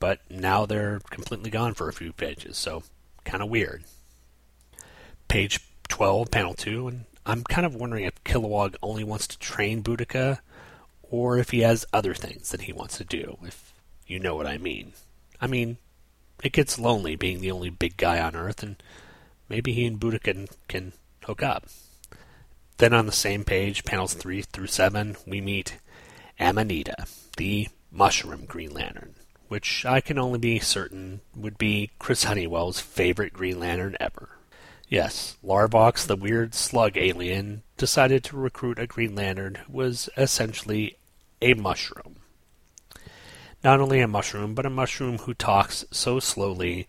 but 0.00 0.20
now 0.30 0.64
they're 0.64 1.00
completely 1.10 1.50
gone 1.50 1.74
for 1.74 1.86
a 1.86 1.92
few 1.92 2.14
pages, 2.14 2.56
so 2.56 2.82
kind 3.26 3.42
of 3.42 3.50
weird. 3.50 3.84
Page 5.28 5.60
12, 5.88 6.30
panel 6.30 6.54
2, 6.54 6.88
and 6.88 7.04
I'm 7.26 7.44
kind 7.44 7.66
of 7.66 7.74
wondering 7.74 8.06
if 8.06 8.24
Kilowog 8.24 8.74
only 8.82 9.04
wants 9.04 9.26
to 9.26 9.38
train 9.38 9.82
Boodikka 9.82 10.38
or 11.02 11.36
if 11.36 11.50
he 11.50 11.60
has 11.60 11.84
other 11.92 12.14
things 12.14 12.48
that 12.52 12.62
he 12.62 12.72
wants 12.72 12.96
to 12.96 13.04
do, 13.04 13.36
if 13.42 13.74
you 14.06 14.18
know 14.18 14.34
what 14.34 14.46
I 14.46 14.56
mean. 14.56 14.94
I 15.42 15.46
mean, 15.46 15.76
it 16.42 16.54
gets 16.54 16.78
lonely 16.78 17.16
being 17.16 17.42
the 17.42 17.50
only 17.50 17.68
big 17.68 17.98
guy 17.98 18.18
on 18.18 18.34
Earth, 18.34 18.62
and 18.62 18.82
maybe 19.52 19.74
he 19.74 19.84
and 19.84 20.00
Boodikka 20.00 20.22
can, 20.22 20.48
can 20.66 20.92
hook 21.24 21.42
up. 21.42 21.66
Then 22.78 22.94
on 22.94 23.04
the 23.04 23.12
same 23.12 23.44
page, 23.44 23.84
panels 23.84 24.14
3 24.14 24.40
through 24.40 24.68
7, 24.68 25.16
we 25.26 25.42
meet 25.42 25.76
Amanita, 26.40 27.04
the 27.36 27.68
Mushroom 27.90 28.46
Green 28.46 28.72
Lantern, 28.72 29.14
which 29.48 29.84
I 29.84 30.00
can 30.00 30.18
only 30.18 30.38
be 30.38 30.58
certain 30.58 31.20
would 31.36 31.58
be 31.58 31.90
Chris 31.98 32.24
Honeywell's 32.24 32.80
favorite 32.80 33.34
Green 33.34 33.60
Lantern 33.60 33.94
ever. 34.00 34.38
Yes, 34.88 35.36
Larvox, 35.44 36.06
the 36.06 36.16
weird 36.16 36.54
slug 36.54 36.96
alien, 36.96 37.62
decided 37.76 38.24
to 38.24 38.38
recruit 38.38 38.78
a 38.78 38.86
Green 38.86 39.14
Lantern 39.14 39.56
who 39.56 39.72
was 39.74 40.08
essentially 40.16 40.96
a 41.42 41.52
mushroom. 41.52 42.16
Not 43.62 43.80
only 43.80 44.00
a 44.00 44.08
mushroom, 44.08 44.54
but 44.54 44.64
a 44.64 44.70
mushroom 44.70 45.18
who 45.18 45.34
talks 45.34 45.84
so 45.90 46.20
slowly 46.20 46.88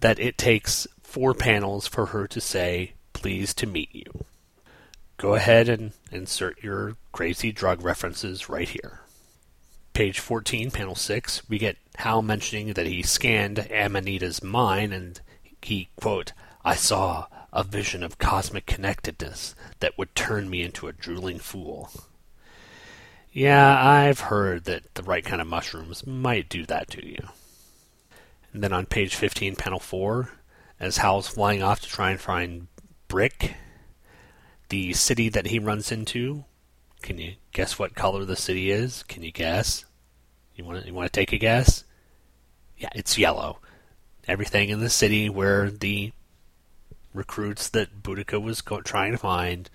that 0.00 0.18
it 0.18 0.38
takes 0.38 0.86
four 1.16 1.32
panels 1.32 1.86
for 1.86 2.04
her 2.06 2.26
to 2.26 2.42
say, 2.42 2.92
Pleased 3.14 3.56
to 3.56 3.66
meet 3.66 3.88
you. 3.94 4.26
Go 5.16 5.34
ahead 5.34 5.66
and 5.66 5.92
insert 6.12 6.62
your 6.62 6.98
crazy 7.10 7.52
drug 7.52 7.82
references 7.82 8.50
right 8.50 8.68
here. 8.68 9.00
Page 9.94 10.20
14, 10.20 10.70
panel 10.70 10.94
6, 10.94 11.48
we 11.48 11.56
get 11.56 11.78
Hal 11.94 12.20
mentioning 12.20 12.74
that 12.74 12.86
he 12.86 13.02
scanned 13.02 13.66
Amanita's 13.70 14.42
mind 14.42 14.92
and 14.92 15.18
he, 15.62 15.88
quote, 15.98 16.32
I 16.62 16.74
saw 16.74 17.28
a 17.50 17.64
vision 17.64 18.02
of 18.02 18.18
cosmic 18.18 18.66
connectedness 18.66 19.54
that 19.80 19.96
would 19.96 20.14
turn 20.14 20.50
me 20.50 20.60
into 20.60 20.86
a 20.86 20.92
drooling 20.92 21.38
fool. 21.38 21.88
Yeah, 23.32 23.82
I've 23.82 24.20
heard 24.20 24.64
that 24.64 24.92
the 24.92 25.02
right 25.02 25.24
kind 25.24 25.40
of 25.40 25.48
mushrooms 25.48 26.06
might 26.06 26.50
do 26.50 26.66
that 26.66 26.90
to 26.90 27.06
you. 27.06 27.26
And 28.52 28.62
then 28.62 28.74
on 28.74 28.84
page 28.84 29.14
15, 29.14 29.56
panel 29.56 29.80
4, 29.80 30.28
as 30.78 30.98
Hal's 30.98 31.28
flying 31.28 31.62
off 31.62 31.80
to 31.80 31.88
try 31.88 32.10
and 32.10 32.20
find 32.20 32.68
Brick, 33.08 33.54
the 34.68 34.92
city 34.92 35.28
that 35.28 35.46
he 35.46 35.58
runs 35.58 35.92
into, 35.92 36.44
can 37.02 37.18
you 37.18 37.34
guess 37.52 37.78
what 37.78 37.94
color 37.94 38.24
the 38.24 38.36
city 38.36 38.70
is? 38.70 39.02
Can 39.04 39.22
you 39.22 39.32
guess? 39.32 39.84
You 40.54 40.64
want 40.64 40.80
to, 40.80 40.86
you 40.86 40.94
want 40.94 41.12
to 41.12 41.20
take 41.20 41.32
a 41.32 41.38
guess? 41.38 41.84
Yeah, 42.76 42.88
it's 42.94 43.18
yellow. 43.18 43.58
Everything 44.26 44.68
in 44.68 44.80
the 44.80 44.90
city 44.90 45.28
where 45.28 45.70
the 45.70 46.12
recruits 47.14 47.68
that 47.70 48.02
Boodikka 48.02 48.42
was 48.42 48.60
go- 48.60 48.80
trying 48.80 49.12
to 49.12 49.18
find 49.18 49.70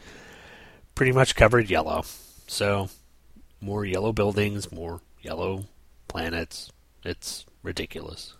pretty 0.93 1.11
much 1.11 1.35
covered 1.35 1.69
yellow. 1.69 2.03
So 2.47 2.89
more 3.61 3.85
yellow 3.85 4.11
buildings, 4.11 4.71
more 4.71 5.01
yellow 5.21 5.65
planets. 6.07 6.71
It's 7.03 7.45
ridiculous. 7.63 8.33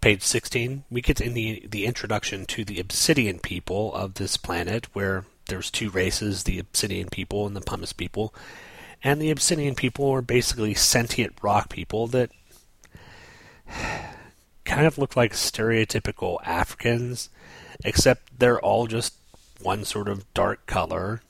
Page 0.00 0.22
16, 0.22 0.84
we 0.90 1.00
get 1.00 1.20
in 1.20 1.34
the, 1.34 1.66
the 1.68 1.84
introduction 1.84 2.46
to 2.46 2.64
the 2.64 2.80
Obsidian 2.80 3.38
people 3.38 3.94
of 3.94 4.14
this 4.14 4.36
planet, 4.36 4.86
where 4.94 5.24
there's 5.48 5.70
two 5.70 5.90
races, 5.90 6.44
the 6.44 6.58
Obsidian 6.58 7.08
people 7.08 7.46
and 7.46 7.54
the 7.54 7.60
Pumice 7.60 7.92
people. 7.92 8.34
And 9.04 9.20
the 9.20 9.30
Obsidian 9.30 9.74
people 9.74 10.10
are 10.10 10.22
basically 10.22 10.74
sentient 10.74 11.34
rock 11.42 11.68
people 11.68 12.06
that 12.08 12.30
kind 14.64 14.86
of 14.86 14.96
look 14.96 15.16
like 15.16 15.32
stereotypical 15.32 16.38
Africans, 16.44 17.28
except 17.84 18.38
they're 18.38 18.60
all 18.60 18.86
just 18.86 19.14
one 19.60 19.84
sort 19.84 20.08
of 20.08 20.32
dark 20.32 20.66
color 20.66 21.20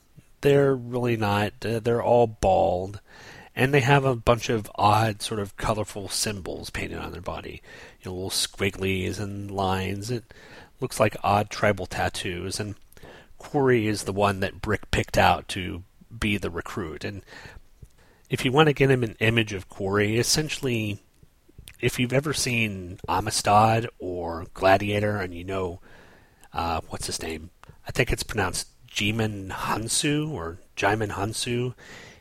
they're 0.41 0.75
really 0.75 1.17
not. 1.17 1.53
Uh, 1.65 1.79
they're 1.79 2.03
all 2.03 2.27
bald, 2.27 2.99
and 3.55 3.73
they 3.73 3.81
have 3.81 4.05
a 4.05 4.15
bunch 4.15 4.49
of 4.49 4.71
odd, 4.75 5.21
sort 5.21 5.39
of 5.39 5.57
colorful 5.57 6.07
symbols 6.07 6.69
painted 6.69 6.99
on 6.99 7.11
their 7.11 7.21
body. 7.21 7.61
You 8.01 8.09
know, 8.09 8.15
little 8.15 8.29
squigglies 8.29 9.19
and 9.19 9.51
lines. 9.51 10.09
It 10.09 10.23
looks 10.79 10.99
like 10.99 11.17
odd 11.23 11.49
tribal 11.49 11.85
tattoos. 11.85 12.59
And 12.59 12.75
Quarry 13.37 13.87
is 13.87 14.03
the 14.03 14.13
one 14.13 14.39
that 14.39 14.61
Brick 14.61 14.89
picked 14.91 15.17
out 15.17 15.47
to 15.49 15.83
be 16.17 16.37
the 16.37 16.49
recruit. 16.49 17.03
And 17.03 17.23
if 18.29 18.45
you 18.45 18.51
want 18.51 18.67
to 18.67 18.73
get 18.73 18.89
him 18.89 19.03
an 19.03 19.17
image 19.19 19.51
of 19.51 19.67
Quarry, 19.67 20.17
essentially, 20.17 20.99
if 21.81 21.99
you've 21.99 22.13
ever 22.13 22.33
seen 22.33 22.99
Amistad 23.09 23.89
or 23.99 24.45
Gladiator, 24.53 25.17
and 25.17 25.33
you 25.33 25.43
know, 25.43 25.81
uh, 26.53 26.79
what's 26.87 27.07
his 27.07 27.21
name? 27.21 27.49
I 27.85 27.91
think 27.91 28.11
it's 28.11 28.23
pronounced 28.23 28.67
Djimon 28.87 29.49
Hansu 29.49 30.29
or 30.29 30.59
Djimon 30.77 31.11
Hansu. 31.11 31.73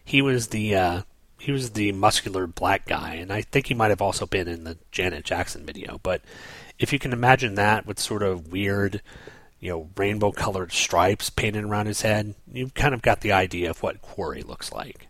He 0.04 0.22
was 0.22 0.48
the 0.48 0.74
uh, 0.74 1.02
he 1.40 1.52
was 1.52 1.70
the 1.70 1.92
muscular 1.92 2.46
black 2.46 2.86
guy, 2.86 3.14
and 3.14 3.32
I 3.32 3.40
think 3.40 3.66
he 3.66 3.74
might 3.74 3.88
have 3.88 4.02
also 4.02 4.26
been 4.26 4.46
in 4.46 4.64
the 4.64 4.76
Janet 4.92 5.24
Jackson 5.24 5.64
video. 5.64 5.98
But 6.02 6.20
if 6.78 6.92
you 6.92 6.98
can 6.98 7.14
imagine 7.14 7.54
that 7.54 7.86
with 7.86 7.98
sort 7.98 8.22
of 8.22 8.52
weird, 8.52 9.00
you 9.58 9.70
know, 9.70 9.88
rainbow 9.96 10.32
colored 10.32 10.70
stripes 10.70 11.30
painted 11.30 11.64
around 11.64 11.86
his 11.86 12.02
head, 12.02 12.34
you've 12.52 12.74
kind 12.74 12.92
of 12.92 13.00
got 13.00 13.22
the 13.22 13.32
idea 13.32 13.70
of 13.70 13.82
what 13.82 14.02
Quarry 14.02 14.42
looks 14.42 14.70
like. 14.70 15.08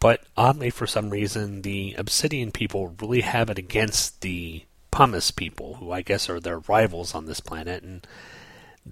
But 0.00 0.24
oddly, 0.36 0.70
for 0.70 0.88
some 0.88 1.10
reason, 1.10 1.62
the 1.62 1.94
Obsidian 1.96 2.50
people 2.50 2.96
really 3.00 3.20
have 3.20 3.48
it 3.48 3.58
against 3.58 4.22
the 4.22 4.64
Pumice 4.90 5.30
people, 5.30 5.74
who 5.74 5.92
I 5.92 6.02
guess 6.02 6.28
are 6.28 6.40
their 6.40 6.58
rivals 6.60 7.14
on 7.14 7.26
this 7.26 7.40
planet, 7.40 7.84
and 7.84 8.04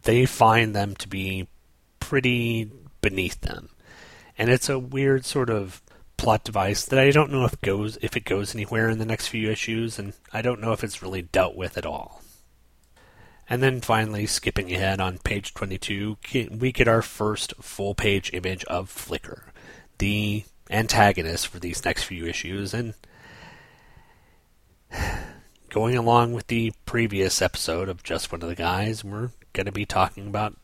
they 0.03 0.27
find 0.27 0.77
them 0.77 0.95
to 0.97 1.09
be 1.09 1.49
pretty 1.99 2.71
beneath 3.01 3.41
them. 3.41 3.71
And 4.37 4.51
it's 4.51 4.69
a 4.69 4.79
weird 4.79 5.25
sort 5.25 5.51
of 5.51 5.81
plot 6.25 6.43
device 6.43 6.87
that 6.87 6.99
I 6.99 7.11
don't 7.11 7.31
know 7.31 7.45
if 7.45 7.61
goes 7.61 7.99
if 8.01 8.17
it 8.17 8.25
goes 8.25 8.55
anywhere 8.55 8.89
in 8.89 8.97
the 8.99 9.05
next 9.05 9.29
few 9.29 9.51
issues, 9.51 9.99
and 9.99 10.15
I 10.33 10.41
don't 10.41 10.59
know 10.59 10.73
if 10.73 10.83
it's 10.83 11.03
really 11.03 11.21
dealt 11.21 11.55
with 11.55 11.77
at 11.77 11.85
all. 11.85 12.23
And 13.47 13.63
then 13.63 13.83
finally, 13.83 14.25
skipping 14.25 14.73
ahead 14.73 15.03
on 15.03 15.19
page 15.19 15.53
22, 15.53 16.17
we 16.51 16.73
get 16.73 16.89
our 16.89 17.03
first 17.03 17.53
full 17.61 17.95
page 17.95 18.31
image 18.33 18.65
of 18.65 18.89
Flicker, 18.89 19.53
the 19.99 20.45
antagonist 20.71 21.47
for 21.47 21.59
these 21.59 21.85
next 21.85 22.05
few 22.05 22.25
issues, 22.25 22.73
and 22.73 22.95
going 25.69 25.95
along 25.95 26.33
with 26.33 26.47
the 26.47 26.73
previous 26.87 27.43
episode 27.43 27.91
of 27.91 28.03
Just 28.03 28.33
One 28.33 28.41
of 28.41 28.49
the 28.49 28.55
Guys, 28.55 29.05
we're 29.05 29.29
going 29.53 29.67
to 29.67 29.73
be 29.73 29.85
talking 29.85 30.27
about 30.27 30.57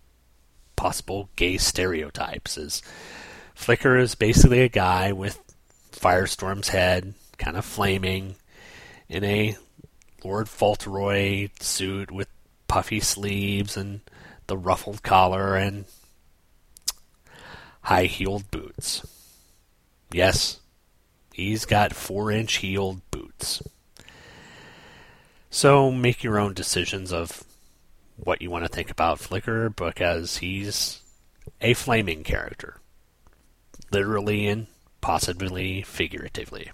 possible 0.75 1.29
gay 1.37 1.59
stereotypes. 1.59 2.57
As 2.57 2.81
Flicker 3.55 3.99
is 3.99 4.15
basically 4.15 4.61
a 4.61 4.71
guy 4.71 5.13
with 5.13 5.50
Firestorm's 6.01 6.69
head, 6.69 7.15
kind 7.39 7.57
of 7.57 7.65
flaming, 7.65 8.37
in 9.09 9.25
a 9.25 9.57
Lord 10.25 10.49
Fauntleroy 10.49 11.49
suit 11.61 12.11
with 12.11 12.29
puffy 12.69 13.01
sleeves 13.01 13.77
and 13.77 14.01
the 14.47 14.57
ruffled 14.57 15.03
collar 15.03 15.57
and 15.57 15.85
high 17.83 18.05
heeled 18.05 18.51
boots. 18.51 19.07
Yes, 20.13 20.61
he's 21.33 21.65
got 21.65 21.95
four 21.95 22.31
inch 22.31 22.57
heeled 22.57 23.01
boots. 23.11 23.63
So 25.51 25.91
make 25.91 26.23
your 26.23 26.39
own 26.39 26.55
decisions 26.55 27.13
of 27.13 27.45
what 28.17 28.41
you 28.41 28.51
want 28.51 28.65
to 28.65 28.69
think 28.69 28.91
about 28.91 29.19
Flicker 29.19 29.71
because 29.71 30.39
he's 30.39 31.01
a 31.61 31.75
flaming 31.75 32.23
character. 32.23 32.77
Literally 33.91 34.47
and 34.47 34.69
possibly 35.01 35.83
figuratively. 35.83 36.71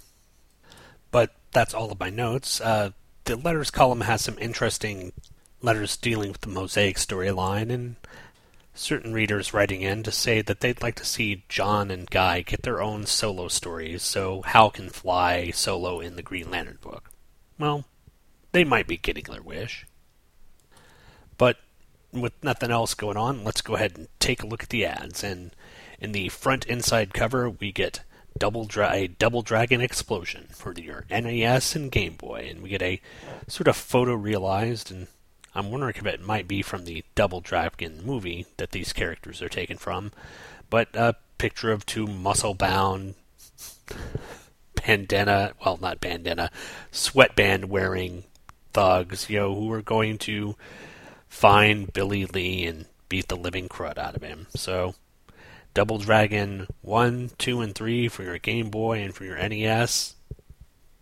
But 1.11 1.35
that's 1.53 1.75
all 1.75 1.93
of 1.93 2.01
my 2.01 2.11
notes. 2.11 2.61
Uh, 2.61 2.91
the 3.25 3.37
letters 3.37 3.71
column 3.71 4.03
has 4.03 4.23
some 4.23 4.39
interesting 4.39 5.13
letters 5.63 5.97
dealing 5.97 6.31
with 6.31 6.43
the 6.43 6.49
Mosaic 6.49 6.97
storyline, 6.97 7.71
and 7.71 7.97
certain 8.75 9.13
readers 9.13 9.55
writing 9.55 9.83
in 9.83 10.03
to 10.03 10.13
say 10.13 10.43
that 10.43 10.61
they'd 10.61 10.83
like 10.83 10.95
to 10.97 11.05
see 11.05 11.45
John 11.49 11.91
and 11.91 12.09
Guy 12.09 12.43
get 12.43 12.63
their 12.63 12.83
own 12.83 13.07
solo 13.07 13.49
stories 13.49 14.03
so 14.03 14.43
Hal 14.43 14.71
can 14.71 14.91
fly 14.91 15.51
solo 15.51 16.01
in 16.01 16.17
the 16.17 16.23
Green 16.23 16.51
Lantern 16.51 16.79
book. 16.81 17.11
Well, 17.59 17.85
they 18.53 18.65
might 18.65 18.87
be 18.87 18.97
getting 18.97 19.25
their 19.25 19.43
wish. 19.43 19.87
But 21.39 21.57
with 22.13 22.33
nothing 22.43 22.71
else 22.71 22.95
going 22.95 23.17
on, 23.17 23.45
let's 23.45 23.63
go 23.63 23.75
ahead 23.75 23.97
and 23.97 24.09
take 24.19 24.43
a 24.43 24.47
look 24.47 24.63
at 24.63 24.69
the 24.69 24.85
ads. 24.87 25.25
And 25.25 25.53
in 25.99 26.13
the 26.13 26.29
front 26.29 26.65
inside 26.67 27.15
cover, 27.15 27.51
we 27.51 27.73
get 27.73 28.01
double 28.39 28.65
dra- 28.65 28.93
a 28.93 29.09
double 29.09 29.43
dragon 29.43 29.81
explosion 29.81 30.49
for 30.51 30.73
your 30.75 31.05
NES 31.11 31.77
and 31.77 31.91
Game 31.91 32.15
Boy, 32.15 32.49
and 32.51 32.63
we 32.63 32.69
get 32.69 32.83
a 32.83 33.01
sort 33.49 33.69
of 33.69 33.77
photo 33.77 34.15
realized, 34.15 34.91
and 34.91 35.07
I'm 35.55 35.71
wondering 35.71 35.95
if 35.97 36.07
it 36.07 36.21
might 36.21 36.47
be 36.47 36.63
from 36.63 36.85
the 36.85 37.05
Double 37.15 37.41
Dragon 37.41 38.05
movie 38.05 38.47
that 38.59 38.73
these 38.73 38.93
characters 38.93 39.41
are 39.41 39.49
taken 39.49 39.79
from, 39.79 40.13
but 40.69 40.89
a 40.95 41.17
picture 41.39 41.73
of 41.73 41.87
two 41.87 42.07
muscle 42.07 42.55
bound 42.55 43.15
bandana, 44.75 45.53
well, 45.65 45.79
not 45.81 46.01
bandana, 46.01 46.51
sweatband 46.91 47.71
wearing 47.71 48.25
thugs, 48.73 49.31
you 49.31 49.39
know, 49.39 49.55
who 49.55 49.73
are 49.73 49.83
going 49.83 50.19
to 50.19 50.57
find 51.29 51.93
Billy 51.93 52.27
Lee 52.27 52.67
and 52.67 52.87
beat 53.09 53.29
the 53.29 53.37
living 53.37 53.69
crud 53.69 53.99
out 53.99 54.17
of 54.17 54.23
him. 54.23 54.47
So, 54.55 54.95
Double 55.77 55.99
Dragon 55.99 56.69
1, 56.81 57.33
2, 57.37 57.61
and 57.61 57.75
3 57.75 58.09
for 58.09 58.23
your 58.23 58.39
Game 58.39 58.71
Boy 58.71 59.01
and 59.03 59.15
for 59.15 59.27
your 59.27 59.37
NES. 59.37 60.15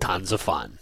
Tons 0.00 0.32
of 0.32 0.40
fun. 0.40 0.80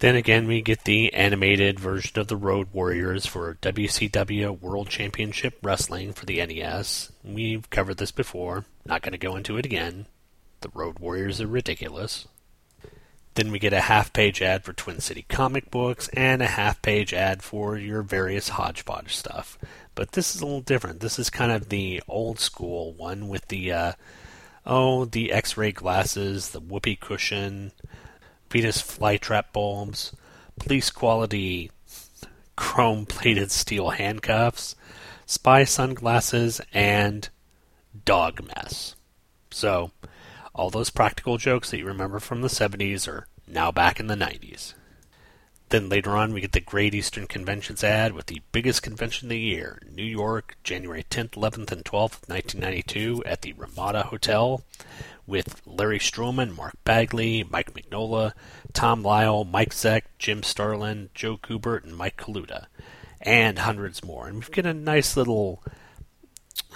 Then 0.00 0.14
again, 0.14 0.46
we 0.46 0.60
get 0.60 0.84
the 0.84 1.14
animated 1.14 1.80
version 1.80 2.18
of 2.18 2.28
the 2.28 2.36
Road 2.36 2.68
Warriors 2.74 3.24
for 3.24 3.54
WCW 3.62 4.60
World 4.60 4.90
Championship 4.90 5.58
Wrestling 5.62 6.12
for 6.12 6.26
the 6.26 6.44
NES. 6.44 7.10
We've 7.24 7.70
covered 7.70 7.96
this 7.96 8.12
before, 8.12 8.66
not 8.84 9.00
going 9.00 9.12
to 9.12 9.18
go 9.18 9.36
into 9.36 9.56
it 9.56 9.64
again. 9.64 10.04
The 10.60 10.68
Road 10.74 10.98
Warriors 10.98 11.40
are 11.40 11.46
ridiculous. 11.46 12.28
Then 13.34 13.50
we 13.50 13.58
get 13.58 13.72
a 13.72 13.80
half 13.80 14.12
page 14.12 14.42
ad 14.42 14.64
for 14.64 14.72
Twin 14.72 15.00
City 15.00 15.24
comic 15.28 15.70
books 15.70 16.08
and 16.12 16.42
a 16.42 16.46
half 16.46 16.82
page 16.82 17.14
ad 17.14 17.42
for 17.42 17.78
your 17.78 18.02
various 18.02 18.50
hodgepodge 18.50 19.14
stuff. 19.14 19.58
But 19.94 20.12
this 20.12 20.34
is 20.34 20.40
a 20.40 20.46
little 20.46 20.60
different. 20.60 21.00
This 21.00 21.18
is 21.18 21.30
kind 21.30 21.50
of 21.50 21.68
the 21.68 22.02
old 22.08 22.38
school 22.38 22.92
one 22.92 23.28
with 23.28 23.48
the, 23.48 23.72
uh, 23.72 23.92
oh, 24.66 25.06
the 25.06 25.32
x 25.32 25.56
ray 25.56 25.72
glasses, 25.72 26.50
the 26.50 26.60
whoopee 26.60 26.96
cushion, 26.96 27.72
Venus 28.50 28.82
flytrap 28.82 29.44
bulbs, 29.54 30.14
police 30.58 30.90
quality 30.90 31.70
chrome 32.54 33.06
plated 33.06 33.50
steel 33.50 33.90
handcuffs, 33.90 34.76
spy 35.24 35.64
sunglasses, 35.64 36.60
and 36.74 37.30
dog 38.04 38.46
mess. 38.46 38.94
So, 39.50 39.90
all 40.54 40.70
those 40.70 40.90
practical 40.90 41.38
jokes 41.38 41.70
that 41.70 41.78
you 41.78 41.86
remember 41.86 42.20
from 42.20 42.42
the 42.42 42.48
70s 42.48 43.08
are 43.08 43.26
now 43.46 43.72
back 43.72 43.98
in 43.98 44.06
the 44.06 44.14
90s. 44.14 44.74
Then 45.70 45.88
later 45.88 46.10
on, 46.10 46.34
we 46.34 46.42
get 46.42 46.52
the 46.52 46.60
Great 46.60 46.94
Eastern 46.94 47.26
Conventions 47.26 47.82
ad 47.82 48.12
with 48.12 48.26
the 48.26 48.42
biggest 48.52 48.82
convention 48.82 49.26
of 49.26 49.30
the 49.30 49.40
year, 49.40 49.80
New 49.90 50.04
York, 50.04 50.56
January 50.62 51.02
10th, 51.08 51.30
11th, 51.30 51.72
and 51.72 51.82
12th, 51.82 52.28
1992, 52.28 53.22
at 53.24 53.40
the 53.40 53.54
Ramada 53.54 54.02
Hotel 54.02 54.62
with 55.26 55.62
Larry 55.64 55.98
Stroman, 55.98 56.54
Mark 56.54 56.74
Bagley, 56.84 57.42
Mike 57.48 57.72
Mignola, 57.72 58.32
Tom 58.74 59.02
Lyle, 59.02 59.44
Mike 59.44 59.70
Zeck, 59.70 60.02
Jim 60.18 60.42
Starlin, 60.42 61.08
Joe 61.14 61.38
Kubert, 61.38 61.84
and 61.84 61.96
Mike 61.96 62.18
Kaluta, 62.18 62.66
and 63.22 63.60
hundreds 63.60 64.04
more. 64.04 64.26
And 64.28 64.40
we've 64.40 64.50
got 64.50 64.66
a 64.66 64.74
nice 64.74 65.16
little. 65.16 65.62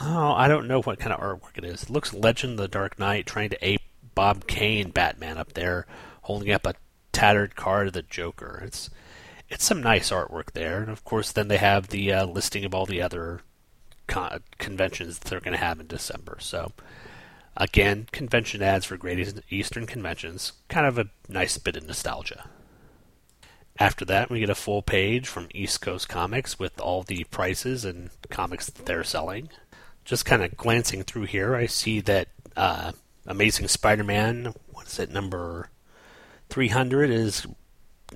Oh, 0.01 0.33
I 0.33 0.49
don't 0.49 0.69
know 0.69 0.83
what 0.83 0.99
kind 0.99 1.12
of 1.12 1.21
artwork 1.21 1.57
it 1.57 1.65
is. 1.65 1.85
It 1.85 1.91
looks 1.91 2.12
Legend 2.12 2.53
of 2.55 2.59
the 2.59 2.69
Dark 2.69 2.99
Knight 2.99 3.27
trying 3.27 3.51
to 3.51 3.67
ape 3.67 3.83
Bob 4.15 4.47
Kane 4.47 4.91
Batman 4.91 5.39
up 5.39 5.55
there, 5.55 5.87
holding 6.23 6.51
up 6.51 6.67
a 6.67 6.75
tattered 7.12 7.57
card 7.57 7.89
of 7.89 7.93
the 7.93 8.03
Joker. 8.03 8.62
It's 8.65 8.91
it's 9.49 9.65
some 9.65 9.83
nice 9.83 10.11
artwork 10.11 10.53
there, 10.53 10.81
and 10.81 10.91
of 10.91 11.05
course, 11.05 11.31
then 11.33 11.49
they 11.49 11.59
have 11.59 11.89
the 11.89 12.12
uh, 12.12 12.27
listing 12.27 12.65
of 12.65 12.75
all 12.75 12.85
the 12.87 13.01
other 13.01 13.41
con- 14.07 14.43
conventions 14.59 15.19
that 15.19 15.29
they're 15.29 15.41
going 15.41 15.57
to 15.57 15.65
have 15.65 15.79
in 15.79 15.87
December. 15.87 16.39
So 16.41 16.73
Again, 17.57 18.07
convention 18.12 18.62
ads 18.62 18.85
for 18.85 18.99
Great 18.99 19.43
Eastern 19.51 19.87
Conventions. 19.87 20.53
Kind 20.69 20.87
of 20.87 20.99
a 20.99 21.09
nice 21.27 21.57
bit 21.57 21.77
of 21.77 21.87
nostalgia. 21.87 22.51
After 23.79 24.05
that, 24.05 24.31
we 24.31 24.41
get 24.41 24.51
a 24.51 24.55
full 24.55 24.83
page 24.83 25.27
from 25.27 25.49
East 25.55 25.81
Coast 25.81 26.09
Comics 26.09 26.59
with 26.59 26.79
all 26.81 27.03
the 27.03 27.25
prices 27.25 27.85
and 27.85 28.11
comics 28.29 28.67
that 28.67 28.85
they're 28.85 29.05
selling. 29.05 29.49
Just 30.07 30.25
kind 30.25 30.42
of 30.42 30.57
glancing 30.57 31.03
through 31.03 31.25
here, 31.25 31.55
I 31.55 31.66
see 31.66 32.01
that 32.01 32.29
uh, 32.57 32.92
Amazing 33.27 33.69
Spider-Man, 33.69 34.55
what 34.73 34.87
is 34.87 34.99
it, 34.99 35.11
number 35.11 35.69
300 36.49 37.11
is 37.11 37.47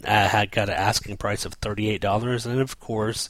uh, 0.05 0.29
had 0.29 0.51
got 0.53 0.69
an 0.69 0.77
asking 0.77 1.19
price 1.19 1.45
of 1.45 1.61
$38, 1.61 2.47
and 2.47 2.61
of 2.61 2.81
course, 2.81 3.29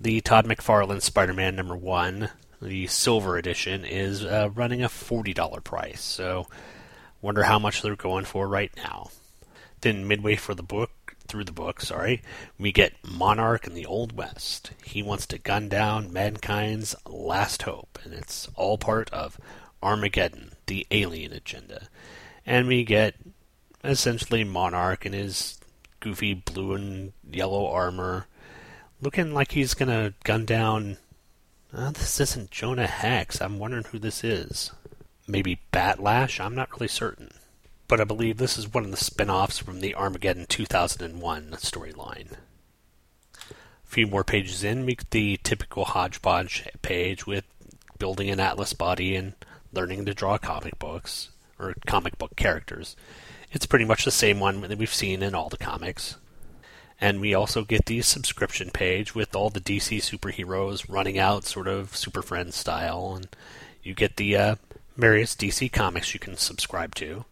the 0.00 0.20
Todd 0.22 0.46
McFarlane 0.46 1.02
Spider-Man 1.02 1.54
number 1.54 1.76
one 1.76 2.30
the 2.60 2.86
silver 2.88 3.36
edition 3.36 3.84
is 3.84 4.24
uh, 4.24 4.50
running 4.54 4.82
a 4.82 4.88
$40 4.88 5.62
price. 5.62 6.00
So, 6.00 6.46
wonder 7.20 7.44
how 7.44 7.58
much 7.58 7.82
they're 7.82 7.96
going 7.96 8.24
for 8.24 8.48
right 8.48 8.72
now. 8.76 9.10
Then, 9.80 10.08
midway 10.08 10.36
for 10.36 10.54
the 10.54 10.62
book, 10.62 10.90
through 11.28 11.44
the 11.44 11.52
book, 11.52 11.80
sorry, 11.80 12.22
we 12.58 12.72
get 12.72 12.94
Monarch 13.06 13.66
in 13.66 13.74
the 13.74 13.86
Old 13.86 14.16
West. 14.16 14.72
He 14.84 15.02
wants 15.02 15.26
to 15.28 15.38
gun 15.38 15.68
down 15.68 16.12
mankind's 16.12 16.96
last 17.06 17.62
hope, 17.62 17.98
and 18.04 18.12
it's 18.12 18.48
all 18.54 18.78
part 18.78 19.12
of 19.12 19.38
Armageddon, 19.82 20.52
the 20.66 20.86
alien 20.90 21.32
agenda. 21.32 21.88
And 22.44 22.66
we 22.66 22.84
get 22.84 23.14
essentially 23.84 24.44
Monarch 24.44 25.06
in 25.06 25.12
his 25.12 25.58
goofy 26.00 26.34
blue 26.34 26.74
and 26.74 27.12
yellow 27.30 27.66
armor, 27.66 28.26
looking 29.00 29.32
like 29.32 29.52
he's 29.52 29.74
gonna 29.74 30.14
gun 30.24 30.44
down 30.44 30.96
uh, 31.72 31.90
this 31.90 32.18
isn't 32.18 32.50
Jonah 32.50 32.86
Hex. 32.86 33.40
I'm 33.42 33.58
wondering 33.58 33.84
who 33.84 33.98
this 33.98 34.24
is. 34.24 34.72
Maybe 35.26 35.60
Bat 35.70 36.02
Lash? 36.02 36.40
I'm 36.40 36.54
not 36.54 36.72
really 36.72 36.88
certain. 36.88 37.30
But 37.88 38.02
I 38.02 38.04
believe 38.04 38.36
this 38.36 38.58
is 38.58 38.72
one 38.72 38.84
of 38.84 38.90
the 38.90 38.98
spin 38.98 39.30
offs 39.30 39.58
from 39.58 39.80
the 39.80 39.94
Armageddon 39.94 40.44
2001 40.46 41.50
storyline. 41.52 42.32
A 43.34 43.54
few 43.86 44.06
more 44.06 44.24
pages 44.24 44.62
in, 44.62 44.84
we 44.84 44.94
get 44.94 45.10
the 45.10 45.40
typical 45.42 45.86
hodgepodge 45.86 46.68
page 46.82 47.26
with 47.26 47.44
building 47.98 48.28
an 48.28 48.40
Atlas 48.40 48.74
body 48.74 49.16
and 49.16 49.32
learning 49.72 50.04
to 50.04 50.12
draw 50.12 50.36
comic 50.36 50.78
books, 50.78 51.30
or 51.58 51.74
comic 51.86 52.18
book 52.18 52.36
characters. 52.36 52.94
It's 53.52 53.64
pretty 53.64 53.86
much 53.86 54.04
the 54.04 54.10
same 54.10 54.38
one 54.38 54.60
that 54.60 54.78
we've 54.78 54.92
seen 54.92 55.22
in 55.22 55.34
all 55.34 55.48
the 55.48 55.56
comics. 55.56 56.16
And 57.00 57.20
we 57.20 57.32
also 57.32 57.64
get 57.64 57.86
the 57.86 58.02
subscription 58.02 58.70
page 58.70 59.14
with 59.14 59.34
all 59.34 59.50
the 59.50 59.60
DC 59.60 59.98
superheroes 59.98 60.84
running 60.88 61.18
out, 61.18 61.44
sort 61.44 61.68
of 61.68 61.96
Super 61.96 62.20
Friends 62.22 62.56
style. 62.56 63.14
And 63.16 63.28
you 63.82 63.94
get 63.94 64.16
the 64.16 64.36
uh, 64.36 64.56
various 64.96 65.34
DC 65.34 65.72
comics 65.72 66.12
you 66.12 66.20
can 66.20 66.36
subscribe 66.36 66.94
to. 66.96 67.24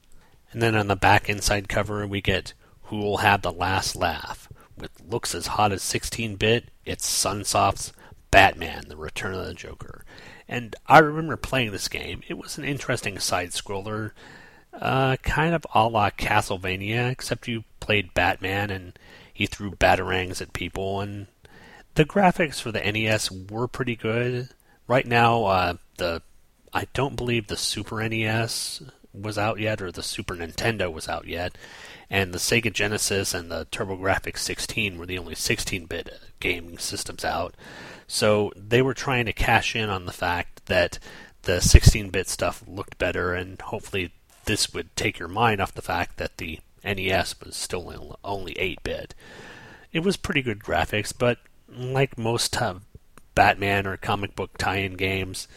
And 0.57 0.63
then 0.63 0.75
on 0.75 0.87
the 0.87 0.97
back 0.97 1.29
inside 1.29 1.69
cover, 1.69 2.07
we 2.07 2.23
get 2.23 2.55
Who 2.85 2.97
Will 2.97 3.19
Have 3.19 3.43
the 3.43 3.53
Last 3.53 3.95
Laugh. 3.95 4.49
With 4.75 4.91
looks 5.07 5.35
as 5.35 5.49
hot 5.49 5.71
as 5.71 5.83
16 5.83 6.37
bit, 6.37 6.71
it's 6.87 7.07
Sunsoft's 7.07 7.93
Batman, 8.31 8.85
The 8.89 8.97
Return 8.97 9.35
of 9.35 9.45
the 9.45 9.53
Joker. 9.53 10.03
And 10.49 10.75
I 10.87 11.01
remember 11.01 11.37
playing 11.37 11.73
this 11.73 11.89
game. 11.89 12.23
It 12.27 12.39
was 12.39 12.57
an 12.57 12.65
interesting 12.65 13.19
side 13.19 13.51
scroller, 13.51 14.13
uh, 14.73 15.17
kind 15.17 15.55
of 15.55 15.67
a 15.75 15.89
la 15.89 16.09
Castlevania, 16.09 17.11
except 17.11 17.49
you 17.49 17.65
played 17.79 18.15
Batman 18.15 18.71
and 18.71 18.99
he 19.35 19.45
threw 19.45 19.73
batarangs 19.73 20.41
at 20.41 20.55
people, 20.55 21.03
and 21.03 21.27
the 21.97 22.07
graphics 22.07 22.63
for 22.63 22.73
the 22.73 22.81
NES 22.81 23.31
were 23.31 23.69
pretty 23.69 23.95
good. 23.95 24.49
Right 24.89 25.07
now, 25.07 25.45
uh, 25.45 25.75
the 25.99 26.23
I 26.73 26.87
don't 26.93 27.17
believe 27.17 27.47
the 27.47 27.57
Super 27.57 28.07
NES 28.09 28.83
was 29.17 29.39
out 29.39 29.59
yet, 29.59 29.81
or 29.81 29.91
the 29.91 30.03
Super 30.03 30.35
Nintendo 30.35 30.93
was 30.93 31.09
out 31.09 31.27
yet, 31.27 31.57
and 32.11 32.33
the 32.33 32.39
Sega 32.39 32.73
Genesis 32.73 33.35
and 33.35 33.51
the 33.51 33.67
TurboGrafx 33.67 34.39
16 34.39 34.99
were 34.99 35.07
the 35.07 35.19
only 35.19 35.35
16-bit 35.35 36.11
gaming 36.41 36.79
systems 36.79 37.25
out. 37.25 37.55
So 38.07 38.53
they 38.55 38.83
were 38.83 38.95
trying 38.95 39.27
to 39.27 39.33
cash 39.33 39.75
in 39.75 39.91
on 39.91 40.07
the 40.07 40.13
fact 40.13 40.67
that 40.67 40.99
the 41.43 41.59
16-bit 41.59 42.29
stuff 42.29 42.63
looked 42.67 42.99
better, 42.99 43.35
and 43.35 43.61
hopefully 43.61 44.13
this 44.45 44.73
would 44.73 44.95
take 44.95 45.19
your 45.19 45.29
mind 45.29 45.61
off 45.61 45.75
the 45.75 45.83
fact 45.83 46.19
that 46.19 46.37
the 46.37 46.61
NES 46.85 47.41
was 47.41 47.57
still 47.57 48.17
only 48.23 48.53
8 48.53 48.83
bit. 48.85 49.15
It 49.93 50.05
was 50.05 50.17
pretty 50.17 50.43
good 50.43 50.61
graphics, 50.61 51.13
but 51.17 51.39
like 51.69 52.17
most 52.17 52.57
Batman 53.35 53.87
or 53.87 53.97
comic 53.97 54.37
book 54.37 54.57
tie 54.57 54.77
in 54.77 54.95
games, 54.95 55.49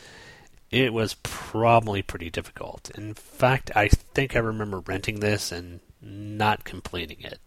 it 0.71 0.93
was 0.93 1.15
probably 1.23 2.01
pretty 2.01 2.29
difficult. 2.29 2.91
In 2.95 3.13
fact, 3.13 3.71
I 3.75 3.87
think 3.87 4.35
I 4.35 4.39
remember 4.39 4.79
renting 4.79 5.19
this 5.19 5.51
and 5.51 5.79
not 6.01 6.63
completing 6.63 7.21
it. 7.21 7.39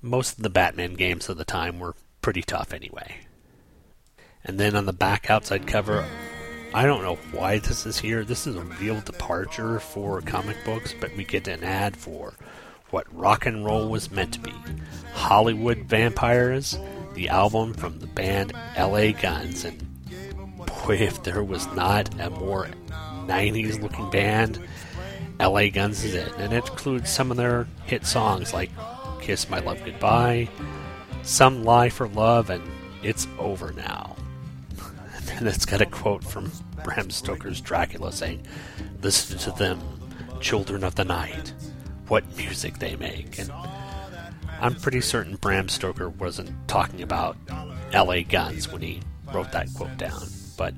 Most 0.00 0.38
of 0.38 0.42
the 0.42 0.50
Batman 0.50 0.94
games 0.94 1.28
of 1.28 1.36
the 1.36 1.44
time 1.44 1.78
were 1.78 1.94
pretty 2.22 2.42
tough 2.42 2.72
anyway. 2.72 3.18
And 4.44 4.58
then 4.58 4.74
on 4.74 4.86
the 4.86 4.92
back 4.92 5.30
outside 5.30 5.66
cover, 5.66 6.04
I 6.74 6.86
don't 6.86 7.02
know 7.02 7.18
why 7.32 7.58
this 7.58 7.84
is 7.84 7.98
here. 7.98 8.24
This 8.24 8.46
is 8.46 8.56
a 8.56 8.62
real 8.62 9.00
departure 9.00 9.78
for 9.78 10.20
comic 10.22 10.56
books, 10.64 10.94
but 11.00 11.14
we 11.16 11.24
get 11.24 11.46
an 11.46 11.62
ad 11.62 11.96
for 11.96 12.34
what 12.90 13.14
rock 13.14 13.46
and 13.46 13.64
roll 13.64 13.88
was 13.88 14.10
meant 14.10 14.32
to 14.34 14.40
be 14.40 14.54
Hollywood 15.12 15.78
Vampires, 15.80 16.78
the 17.14 17.28
album 17.28 17.74
from 17.74 17.98
the 18.00 18.06
band 18.06 18.52
LA 18.78 19.12
Guns. 19.12 19.64
And 19.64 19.86
if 20.90 21.22
there 21.22 21.44
was 21.44 21.66
not 21.74 22.18
a 22.20 22.30
more 22.30 22.68
90s 23.26 23.80
looking 23.80 24.10
band, 24.10 24.60
LA 25.38 25.68
Guns 25.68 26.04
is 26.04 26.14
it. 26.14 26.32
And 26.38 26.52
it 26.52 26.68
includes 26.68 27.10
some 27.10 27.30
of 27.30 27.36
their 27.36 27.66
hit 27.84 28.06
songs 28.06 28.52
like 28.52 28.70
Kiss 29.20 29.48
My 29.48 29.60
Love 29.60 29.84
Goodbye, 29.84 30.48
Some 31.22 31.64
Lie 31.64 31.88
for 31.88 32.08
Love, 32.08 32.50
and 32.50 32.62
It's 33.02 33.26
Over 33.38 33.72
Now. 33.72 34.16
And 35.36 35.48
it's 35.48 35.64
got 35.64 35.80
a 35.80 35.86
quote 35.86 36.22
from 36.22 36.52
Bram 36.84 37.10
Stoker's 37.10 37.60
Dracula 37.60 38.12
saying, 38.12 38.46
Listen 39.02 39.38
to 39.38 39.50
them, 39.52 39.80
children 40.40 40.84
of 40.84 40.94
the 40.94 41.04
night, 41.04 41.54
what 42.08 42.36
music 42.36 42.78
they 42.78 42.96
make. 42.96 43.38
And 43.38 43.50
I'm 44.60 44.74
pretty 44.74 45.00
certain 45.00 45.36
Bram 45.36 45.68
Stoker 45.68 46.10
wasn't 46.10 46.50
talking 46.68 47.02
about 47.02 47.36
LA 47.94 48.20
Guns 48.20 48.70
when 48.70 48.82
he 48.82 49.00
wrote 49.32 49.52
that 49.52 49.68
quote 49.74 49.96
down. 49.96 50.22
But 50.56 50.74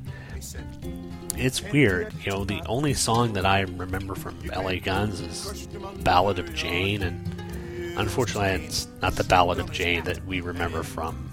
it's 1.37 1.63
weird. 1.63 2.13
You 2.25 2.33
know, 2.33 2.45
the 2.45 2.63
only 2.67 2.95
song 2.95 3.33
that 3.35 3.47
I 3.47 3.61
remember 3.61 4.15
from 4.15 4.39
LA 4.47 4.77
Guns 4.77 5.21
is 5.21 5.67
Ballad 6.03 6.39
of 6.39 6.55
Jane, 6.55 7.03
and 7.03 7.99
unfortunately, 7.99 8.65
it's 8.65 8.89
not 9.03 9.17
the 9.17 9.25
Ballad 9.25 9.59
of 9.59 9.73
Jane 9.73 10.05
that 10.05 10.25
we 10.27 10.41
remember 10.41 10.83
from 10.83 11.31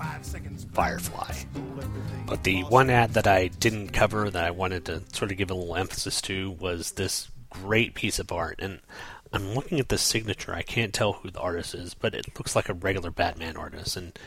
Firefly. 0.73 1.33
But 2.25 2.43
the 2.43 2.61
one 2.63 2.89
ad 2.89 3.13
that 3.15 3.27
I 3.27 3.47
didn't 3.47 3.89
cover 3.89 4.29
that 4.29 4.45
I 4.45 4.51
wanted 4.51 4.85
to 4.85 5.03
sort 5.11 5.31
of 5.31 5.37
give 5.37 5.51
a 5.51 5.53
little 5.53 5.75
emphasis 5.75 6.21
to 6.21 6.51
was 6.51 6.91
this 6.91 7.29
great 7.49 7.93
piece 7.93 8.19
of 8.19 8.31
art. 8.31 8.59
And 8.59 8.79
I'm 9.33 9.53
looking 9.53 9.79
at 9.79 9.89
the 9.89 9.97
signature. 9.97 10.53
I 10.53 10.61
can't 10.61 10.93
tell 10.93 11.13
who 11.13 11.29
the 11.29 11.39
artist 11.39 11.75
is, 11.75 11.93
but 11.93 12.15
it 12.15 12.37
looks 12.37 12.55
like 12.55 12.69
a 12.69 12.73
regular 12.73 13.11
Batman 13.11 13.57
artist. 13.57 13.97
And 13.97 14.17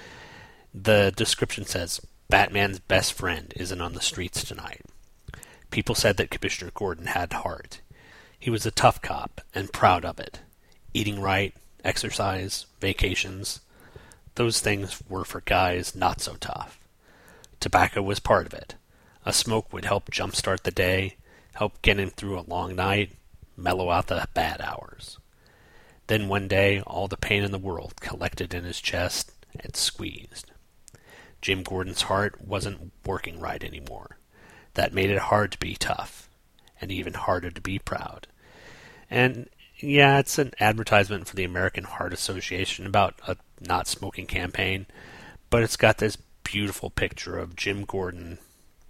the 0.74 1.12
description 1.16 1.64
says 1.64 2.00
Batman's 2.28 2.78
best 2.78 3.12
friend 3.12 3.52
isn't 3.56 3.80
on 3.80 3.92
the 3.92 4.00
streets 4.00 4.44
tonight. 4.44 4.82
People 5.70 5.94
said 5.94 6.16
that 6.16 6.30
Commissioner 6.30 6.70
Gordon 6.72 7.06
had 7.06 7.32
heart. 7.32 7.80
He 8.38 8.50
was 8.50 8.64
a 8.64 8.70
tough 8.70 9.02
cop 9.02 9.40
and 9.54 9.72
proud 9.72 10.04
of 10.04 10.18
it. 10.18 10.40
Eating 10.92 11.20
right, 11.20 11.54
exercise, 11.84 12.66
vacations, 12.80 13.60
those 14.36 14.60
things 14.60 15.00
were 15.08 15.24
for 15.24 15.42
guys 15.42 15.94
not 15.94 16.20
so 16.20 16.34
tough. 16.34 16.78
Tobacco 17.60 18.02
was 18.02 18.20
part 18.20 18.46
of 18.46 18.54
it. 18.54 18.74
A 19.24 19.32
smoke 19.32 19.72
would 19.72 19.84
help 19.84 20.10
jumpstart 20.10 20.62
the 20.62 20.70
day, 20.70 21.16
help 21.54 21.80
get 21.82 21.98
him 21.98 22.10
through 22.10 22.38
a 22.38 22.48
long 22.48 22.74
night, 22.74 23.12
mellow 23.56 23.90
out 23.90 24.08
the 24.08 24.26
bad 24.34 24.60
hours. 24.60 25.18
Then 26.08 26.28
one 26.28 26.48
day, 26.48 26.80
all 26.80 27.08
the 27.08 27.16
pain 27.16 27.44
in 27.44 27.52
the 27.52 27.58
world 27.58 27.96
collected 28.00 28.52
in 28.52 28.64
his 28.64 28.80
chest 28.80 29.32
and 29.58 29.74
squeezed. 29.74 30.50
Jim 31.44 31.62
Gordon's 31.62 32.00
heart 32.00 32.40
wasn't 32.40 32.90
working 33.04 33.38
right 33.38 33.62
anymore. 33.62 34.16
That 34.72 34.94
made 34.94 35.10
it 35.10 35.18
hard 35.18 35.52
to 35.52 35.58
be 35.58 35.74
tough, 35.74 36.26
and 36.80 36.90
even 36.90 37.12
harder 37.12 37.50
to 37.50 37.60
be 37.60 37.78
proud. 37.78 38.26
And 39.10 39.50
yeah, 39.76 40.18
it's 40.20 40.38
an 40.38 40.54
advertisement 40.58 41.28
for 41.28 41.36
the 41.36 41.44
American 41.44 41.84
Heart 41.84 42.14
Association 42.14 42.86
about 42.86 43.20
a 43.28 43.36
not 43.60 43.86
smoking 43.86 44.26
campaign, 44.26 44.86
but 45.50 45.62
it's 45.62 45.76
got 45.76 45.98
this 45.98 46.16
beautiful 46.44 46.88
picture 46.88 47.36
of 47.36 47.56
Jim 47.56 47.84
Gordon. 47.84 48.38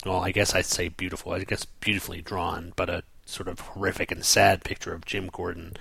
Well, 0.06 0.22
I 0.22 0.30
guess 0.30 0.54
I'd 0.54 0.64
say 0.64 0.88
beautiful. 0.88 1.32
I 1.32 1.42
guess 1.42 1.64
beautifully 1.64 2.20
drawn, 2.20 2.72
but 2.76 2.88
a 2.88 3.02
sort 3.26 3.48
of 3.48 3.58
horrific 3.58 4.12
and 4.12 4.24
sad 4.24 4.62
picture 4.62 4.94
of 4.94 5.04
Jim 5.04 5.28
Gordon 5.32 5.76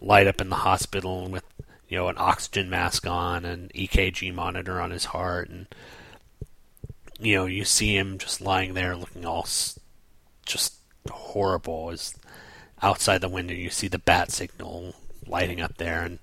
light 0.00 0.26
up 0.26 0.40
in 0.40 0.48
the 0.48 0.56
hospital 0.56 1.28
with 1.28 1.44
you 1.88 1.98
know 1.98 2.08
an 2.08 2.16
oxygen 2.18 2.68
mask 2.68 3.06
on 3.06 3.44
and 3.44 3.72
EKG 3.74 4.34
monitor 4.34 4.80
on 4.80 4.90
his 4.90 5.04
heart 5.04 5.48
and 5.48 5.68
you 7.20 7.36
know 7.36 7.46
you 7.46 7.64
see 7.64 7.96
him 7.96 8.18
just 8.18 8.40
lying 8.40 8.74
there 8.74 8.96
looking 8.96 9.24
all 9.24 9.46
just 10.46 10.74
horrible 11.10 11.90
as 11.90 12.14
outside 12.82 13.20
the 13.20 13.28
window 13.28 13.54
you 13.54 13.70
see 13.70 13.88
the 13.88 13.98
bat 13.98 14.30
signal 14.30 14.94
lighting 15.26 15.60
up 15.60 15.76
there 15.76 16.02
and 16.02 16.18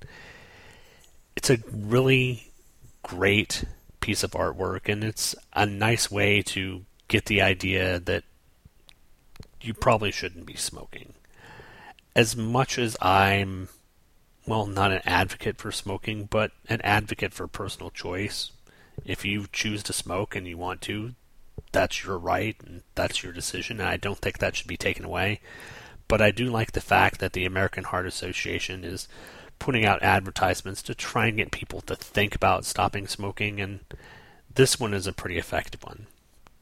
it's 1.35 1.49
a 1.49 1.59
really 1.71 2.51
great 3.03 3.63
piece 3.99 4.23
of 4.23 4.31
artwork 4.31 4.89
and 4.89 5.03
it's 5.03 5.35
a 5.53 5.65
nice 5.65 6.09
way 6.09 6.41
to 6.41 6.83
get 7.07 7.25
the 7.25 7.41
idea 7.41 7.99
that 7.99 8.23
you 9.61 9.73
probably 9.73 10.11
shouldn't 10.11 10.45
be 10.45 10.55
smoking. 10.55 11.13
As 12.15 12.35
much 12.35 12.77
as 12.77 12.97
I'm, 13.01 13.69
well, 14.45 14.65
not 14.65 14.91
an 14.91 15.01
advocate 15.05 15.57
for 15.57 15.71
smoking, 15.71 16.25
but 16.25 16.51
an 16.67 16.81
advocate 16.81 17.33
for 17.33 17.47
personal 17.47 17.91
choice. 17.91 18.51
If 19.07 19.23
you 19.23 19.45
choose 19.53 19.83
to 19.83 19.93
smoke 19.93 20.35
and 20.35 20.45
you 20.45 20.57
want 20.57 20.81
to, 20.81 21.15
that's 21.71 22.03
your 22.03 22.17
right 22.17 22.57
and 22.65 22.83
that's 22.93 23.23
your 23.23 23.31
decision, 23.31 23.79
and 23.79 23.87
I 23.87 23.95
don't 23.95 24.19
think 24.19 24.37
that 24.37 24.57
should 24.57 24.67
be 24.67 24.75
taken 24.75 25.05
away. 25.05 25.39
But 26.09 26.21
I 26.21 26.31
do 26.31 26.47
like 26.47 26.73
the 26.73 26.81
fact 26.81 27.21
that 27.21 27.31
the 27.31 27.45
American 27.45 27.85
Heart 27.85 28.05
Association 28.05 28.83
is 28.83 29.07
putting 29.59 29.85
out 29.85 30.03
advertisements 30.03 30.81
to 30.83 30.93
try 30.93 31.27
and 31.27 31.37
get 31.37 31.51
people 31.51 31.79
to 31.81 31.95
think 31.95 32.35
about 32.35 32.65
stopping 32.65 33.07
smoking, 33.07 33.61
and 33.61 33.79
this 34.53 34.77
one 34.77 34.93
is 34.93 35.07
a 35.07 35.13
pretty 35.13 35.37
effective 35.37 35.83
one. 35.83 36.07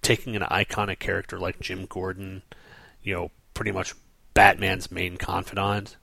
Taking 0.04 0.36
an 0.36 0.44
iconic 0.44 1.00
character 1.00 1.40
like 1.40 1.60
Jim 1.60 1.88
Gordon, 1.88 2.44
you 3.02 3.16
know, 3.16 3.32
pretty 3.56 3.72
much 3.72 3.96
Batman's 4.36 4.92
main 4.92 5.18
confidant, 5.18 5.98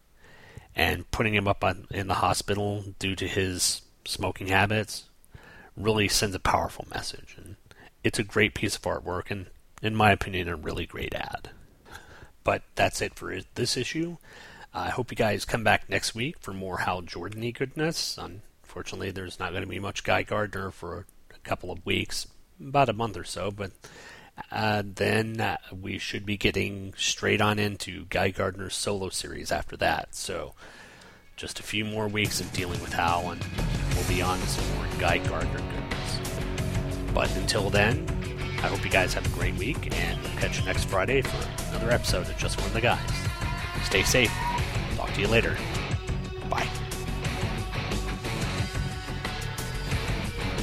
and 0.74 1.08
putting 1.12 1.34
him 1.34 1.46
up 1.46 1.62
on, 1.62 1.86
in 1.92 2.08
the 2.08 2.14
hospital 2.14 2.84
due 2.98 3.14
to 3.14 3.28
his 3.28 3.82
smoking 4.04 4.48
habits 4.48 5.04
really 5.76 6.08
sends 6.08 6.34
a 6.34 6.40
powerful 6.40 6.86
message. 6.92 7.36
And 7.36 7.56
it's 8.04 8.18
a 8.18 8.24
great 8.24 8.54
piece 8.54 8.76
of 8.76 8.82
artwork, 8.82 9.30
and 9.30 9.46
in 9.82 9.94
my 9.94 10.12
opinion, 10.12 10.48
a 10.48 10.56
really 10.56 10.86
great 10.86 11.14
ad. 11.14 11.50
But 12.44 12.62
that's 12.74 13.00
it 13.00 13.14
for 13.14 13.36
this 13.54 13.76
issue. 13.76 14.16
I 14.74 14.90
hope 14.90 15.10
you 15.10 15.16
guys 15.16 15.44
come 15.44 15.64
back 15.64 15.88
next 15.88 16.14
week 16.14 16.36
for 16.40 16.52
more 16.52 16.78
Hal 16.78 17.02
Jordany 17.02 17.54
goodness. 17.54 18.18
Unfortunately, 18.18 19.10
there's 19.10 19.38
not 19.38 19.50
going 19.50 19.62
to 19.62 19.68
be 19.68 19.78
much 19.78 20.02
Guy 20.02 20.22
Gardner 20.22 20.70
for 20.70 21.06
a 21.30 21.38
couple 21.40 21.70
of 21.70 21.84
weeks, 21.84 22.26
about 22.58 22.88
a 22.88 22.94
month 22.94 23.16
or 23.16 23.24
so, 23.24 23.50
but 23.50 23.72
uh, 24.50 24.82
then 24.84 25.40
uh, 25.40 25.58
we 25.78 25.98
should 25.98 26.24
be 26.24 26.36
getting 26.36 26.94
straight 26.96 27.40
on 27.40 27.58
into 27.58 28.06
Guy 28.06 28.30
Gardner's 28.30 28.74
solo 28.74 29.10
series 29.10 29.52
after 29.52 29.76
that. 29.76 30.14
So 30.14 30.54
just 31.36 31.60
a 31.60 31.62
few 31.62 31.84
more 31.84 32.08
weeks 32.08 32.40
of 32.40 32.52
dealing 32.52 32.80
with 32.80 32.92
Hal, 32.92 33.30
and 33.30 33.44
we'll 33.94 34.08
be 34.08 34.22
on 34.22 34.38
to 34.38 34.46
some 34.46 34.76
more 34.76 34.86
Guy 34.98 35.18
Gardner 35.18 35.58
goodness. 35.58 36.20
But 37.12 37.34
until 37.36 37.70
then, 37.70 38.06
I 38.62 38.68
hope 38.68 38.84
you 38.84 38.90
guys 38.90 39.14
have 39.14 39.26
a 39.26 39.28
great 39.30 39.54
week, 39.56 39.94
and 39.96 40.20
we'll 40.22 40.32
catch 40.32 40.58
you 40.58 40.64
next 40.64 40.84
Friday 40.84 41.22
for 41.22 41.36
another 41.70 41.90
episode 41.90 42.28
of 42.28 42.36
Just 42.36 42.58
One 42.58 42.68
of 42.68 42.74
the 42.74 42.80
Guys. 42.80 43.00
Stay 43.84 44.02
safe. 44.02 44.32
Talk 44.96 45.12
to 45.14 45.20
you 45.20 45.28
later. 45.28 45.56
Bye. 46.48 46.68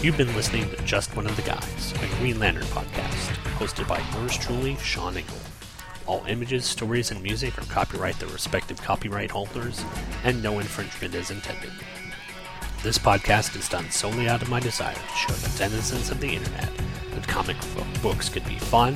You've 0.01 0.17
been 0.17 0.33
listening 0.35 0.69
to 0.69 0.81
Just 0.83 1.15
One 1.15 1.25
of 1.25 1.35
the 1.35 1.41
Guys, 1.41 1.93
a 2.01 2.17
Green 2.19 2.39
Lantern 2.39 2.63
podcast, 2.65 3.33
hosted 3.57 3.87
by 3.87 4.01
yours 4.17 4.37
truly, 4.37 4.77
Sean 4.77 5.17
Engel. 5.17 5.35
All 6.09 6.25
images, 6.25 6.65
stories, 6.65 7.11
and 7.11 7.21
music 7.21 7.55
are 7.59 7.65
copyright 7.65 8.17
the 8.17 8.25
respective 8.25 8.81
copyright 8.81 9.29
holders, 9.29 9.85
and 10.23 10.41
no 10.41 10.57
infringement 10.57 11.13
is 11.13 11.29
intended. 11.29 11.71
This 12.81 12.97
podcast 12.97 13.55
is 13.55 13.69
done 13.69 13.91
solely 13.91 14.27
out 14.27 14.41
of 14.41 14.49
my 14.49 14.59
desire 14.59 14.95
to 14.95 15.15
show 15.15 15.33
the 15.33 15.55
denizens 15.55 16.09
of 16.09 16.19
the 16.19 16.33
internet 16.33 16.71
that 17.13 17.27
comic 17.27 17.57
books 18.01 18.27
could 18.27 18.43
be 18.45 18.57
fun, 18.57 18.95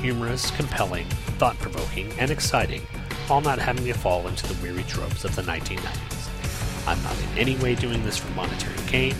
humorous, 0.00 0.50
compelling, 0.50 1.06
thought 1.38 1.56
provoking, 1.60 2.10
and 2.18 2.32
exciting, 2.32 2.80
while 3.28 3.40
not 3.40 3.60
having 3.60 3.84
to 3.84 3.94
fall 3.94 4.26
into 4.26 4.52
the 4.52 4.60
weary 4.60 4.82
tropes 4.88 5.24
of 5.24 5.36
the 5.36 5.42
1990s. 5.42 6.88
I'm 6.88 7.00
not 7.04 7.16
in 7.22 7.38
any 7.38 7.54
way 7.58 7.76
doing 7.76 8.04
this 8.04 8.18
for 8.18 8.32
monetary 8.32 8.74
gain, 8.88 9.14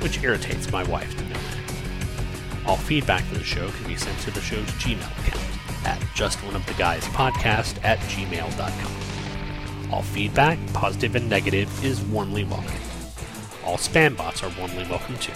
which 0.00 0.20
irritates 0.24 0.72
my 0.72 0.82
wife 0.82 1.16
to 1.16 1.24
no 1.26 1.36
end. 1.36 2.66
All 2.66 2.76
feedback 2.76 3.22
for 3.22 3.36
the 3.36 3.44
show 3.44 3.70
can 3.70 3.86
be 3.86 3.94
sent 3.94 4.18
to 4.22 4.32
the 4.32 4.40
show's 4.40 4.66
Gmail 4.72 5.28
account 5.28 5.51
at 5.84 5.98
justoneoftheguyspodcast 6.14 7.84
at 7.84 7.98
gmail.com. 8.00 9.92
All 9.92 10.02
feedback, 10.02 10.58
positive 10.72 11.16
and 11.16 11.28
negative, 11.28 11.84
is 11.84 12.00
warmly 12.02 12.44
welcome. 12.44 12.80
All 13.64 13.76
spam 13.76 14.16
bots 14.16 14.42
are 14.42 14.52
warmly 14.58 14.86
welcome 14.88 15.16
too, 15.18 15.32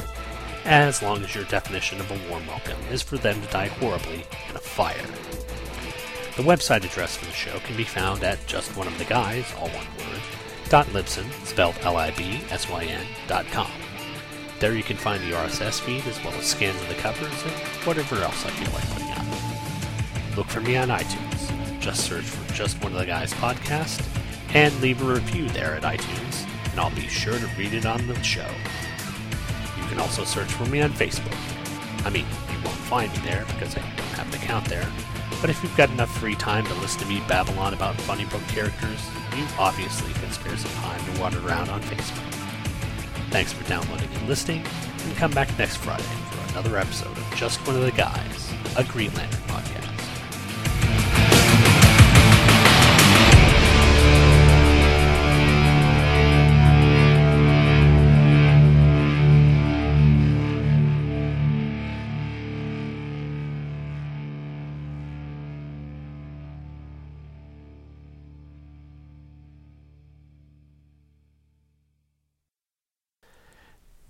as 0.64 1.02
long 1.02 1.22
as 1.22 1.34
your 1.34 1.44
definition 1.44 2.00
of 2.00 2.10
a 2.10 2.30
warm 2.30 2.46
welcome 2.46 2.78
is 2.90 3.02
for 3.02 3.18
them 3.18 3.40
to 3.40 3.48
die 3.48 3.68
horribly 3.68 4.24
in 4.48 4.56
a 4.56 4.60
fire. 4.60 5.06
The 6.36 6.42
website 6.42 6.84
address 6.84 7.16
for 7.16 7.24
the 7.24 7.32
show 7.32 7.58
can 7.60 7.76
be 7.76 7.84
found 7.84 8.22
at 8.24 8.38
justoneoftheguys, 8.46 9.58
all 9.58 9.68
one 9.68 9.86
word, 9.96 10.20
dot 10.68 10.86
libsyn, 10.88 11.30
spelled 11.46 11.76
L-I-B-S-Y-N, 11.82 13.06
dot 13.28 13.46
com. 13.46 13.70
There 14.58 14.74
you 14.74 14.82
can 14.82 14.96
find 14.96 15.22
the 15.22 15.34
RSS 15.34 15.80
feed 15.80 16.04
as 16.06 16.22
well 16.24 16.34
as 16.34 16.46
scans 16.46 16.80
of 16.80 16.88
the 16.88 16.94
covers 16.94 17.42
and 17.42 17.52
whatever 17.86 18.16
else 18.16 18.44
I 18.44 18.50
feel 18.50 18.72
like 18.72 18.88
putting. 18.90 19.05
Look 20.36 20.48
for 20.48 20.60
me 20.60 20.76
on 20.76 20.88
iTunes. 20.88 21.80
Just 21.80 22.04
search 22.04 22.24
for 22.24 22.52
Just 22.52 22.82
One 22.82 22.92
of 22.92 22.98
the 22.98 23.06
Guys 23.06 23.32
podcast 23.34 24.06
and 24.54 24.78
leave 24.82 25.00
a 25.00 25.14
review 25.14 25.48
there 25.48 25.74
at 25.74 25.82
iTunes, 25.82 26.46
and 26.70 26.78
I'll 26.78 26.94
be 26.94 27.08
sure 27.08 27.38
to 27.38 27.46
read 27.56 27.72
it 27.72 27.86
on 27.86 28.06
the 28.06 28.22
show. 28.22 28.46
You 29.78 29.84
can 29.88 29.98
also 29.98 30.24
search 30.24 30.52
for 30.52 30.66
me 30.66 30.82
on 30.82 30.90
Facebook. 30.90 31.34
I 32.04 32.10
mean, 32.10 32.26
you 32.50 32.58
won't 32.64 32.76
find 32.76 33.10
me 33.12 33.18
there 33.20 33.46
because 33.46 33.76
I 33.76 33.80
don't 33.80 34.14
have 34.18 34.28
an 34.34 34.40
account 34.40 34.66
there, 34.66 34.86
but 35.40 35.48
if 35.48 35.62
you've 35.62 35.76
got 35.76 35.90
enough 35.90 36.14
free 36.18 36.34
time 36.34 36.66
to 36.66 36.74
listen 36.74 37.00
to 37.00 37.06
me 37.06 37.22
babble 37.28 37.58
on 37.58 37.72
about 37.72 37.94
funny 38.02 38.26
book 38.26 38.46
characters, 38.48 39.08
you 39.36 39.44
obviously 39.58 40.12
can 40.14 40.30
spare 40.32 40.56
some 40.56 40.70
time 40.82 41.14
to 41.14 41.20
wander 41.20 41.46
around 41.46 41.70
on 41.70 41.80
Facebook. 41.82 42.32
Thanks 43.30 43.54
for 43.54 43.66
downloading 43.68 44.08
and 44.12 44.28
listening, 44.28 44.64
and 45.02 45.16
come 45.16 45.32
back 45.32 45.48
next 45.58 45.76
Friday 45.76 46.02
for 46.02 46.52
another 46.52 46.76
episode 46.76 47.16
of 47.16 47.34
Just 47.34 47.66
One 47.66 47.76
of 47.76 47.82
the 47.82 47.92
Guys, 47.92 48.52
a 48.76 48.84
Green 48.84 49.12
Lantern 49.14 49.40
podcast. 49.48 49.65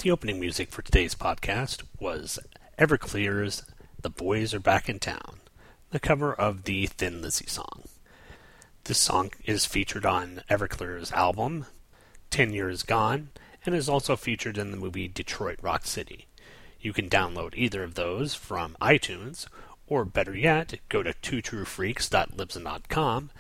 The 0.07 0.13
opening 0.13 0.39
music 0.39 0.71
for 0.71 0.83
today's 0.83 1.17
podcast 1.17 1.83
was 1.99 2.39
Everclear's 2.79 3.65
The 4.01 4.09
Boys 4.09 4.55
Are 4.55 4.61
Back 4.61 4.89
in 4.89 5.01
Town, 5.01 5.41
the 5.91 5.99
cover 5.99 6.33
of 6.33 6.63
the 6.63 6.87
Thin 6.87 7.21
Lizzy 7.21 7.47
song. 7.47 7.83
This 8.85 8.99
song 8.99 9.33
is 9.47 9.67
featured 9.67 10.07
on 10.07 10.43
Everclear's 10.49 11.11
album, 11.11 11.67
Ten 12.31 12.53
Years 12.53 12.85
Gone, 12.85 13.31
and 13.65 13.75
is 13.75 13.89
also 13.89 14.15
featured 14.15 14.59
in 14.59 14.71
the 14.71 14.77
movie 14.77 15.09
Detroit 15.09 15.59
Rock 15.61 15.87
City. 15.87 16.29
You 16.81 16.93
can 16.93 17.11
download 17.11 17.55
either 17.57 17.83
of 17.83 17.97
those 17.97 18.37
from 18.37 18.77
iTunes, 18.81 19.49
or 19.89 20.05
better 20.05 20.37
yet, 20.37 20.75
go 20.89 21.03
to 21.03 21.15
twotruefreaks.libsyn.com, 21.15 23.31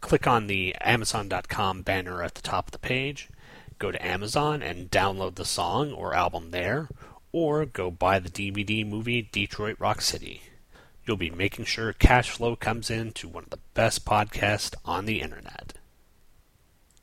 click 0.00 0.26
on 0.26 0.48
the 0.48 0.74
Amazon.com 0.80 1.82
banner 1.82 2.20
at 2.20 2.34
the 2.34 2.42
top 2.42 2.66
of 2.66 2.72
the 2.72 2.80
page, 2.80 3.28
go 3.80 3.90
to 3.90 4.06
Amazon 4.06 4.62
and 4.62 4.90
download 4.90 5.34
the 5.34 5.44
song 5.44 5.90
or 5.92 6.14
album 6.14 6.52
there, 6.52 6.88
or 7.32 7.66
go 7.66 7.90
buy 7.90 8.20
the 8.20 8.28
DVD 8.28 8.86
movie 8.88 9.28
Detroit 9.32 9.76
Rock 9.80 10.02
City. 10.02 10.42
You'll 11.04 11.16
be 11.16 11.30
making 11.30 11.64
sure 11.64 11.92
cash 11.94 12.30
flow 12.30 12.54
comes 12.54 12.90
in 12.90 13.10
to 13.12 13.26
one 13.26 13.44
of 13.44 13.50
the 13.50 13.58
best 13.74 14.04
podcasts 14.04 14.74
on 14.84 15.06
the 15.06 15.20
internet. 15.20 15.72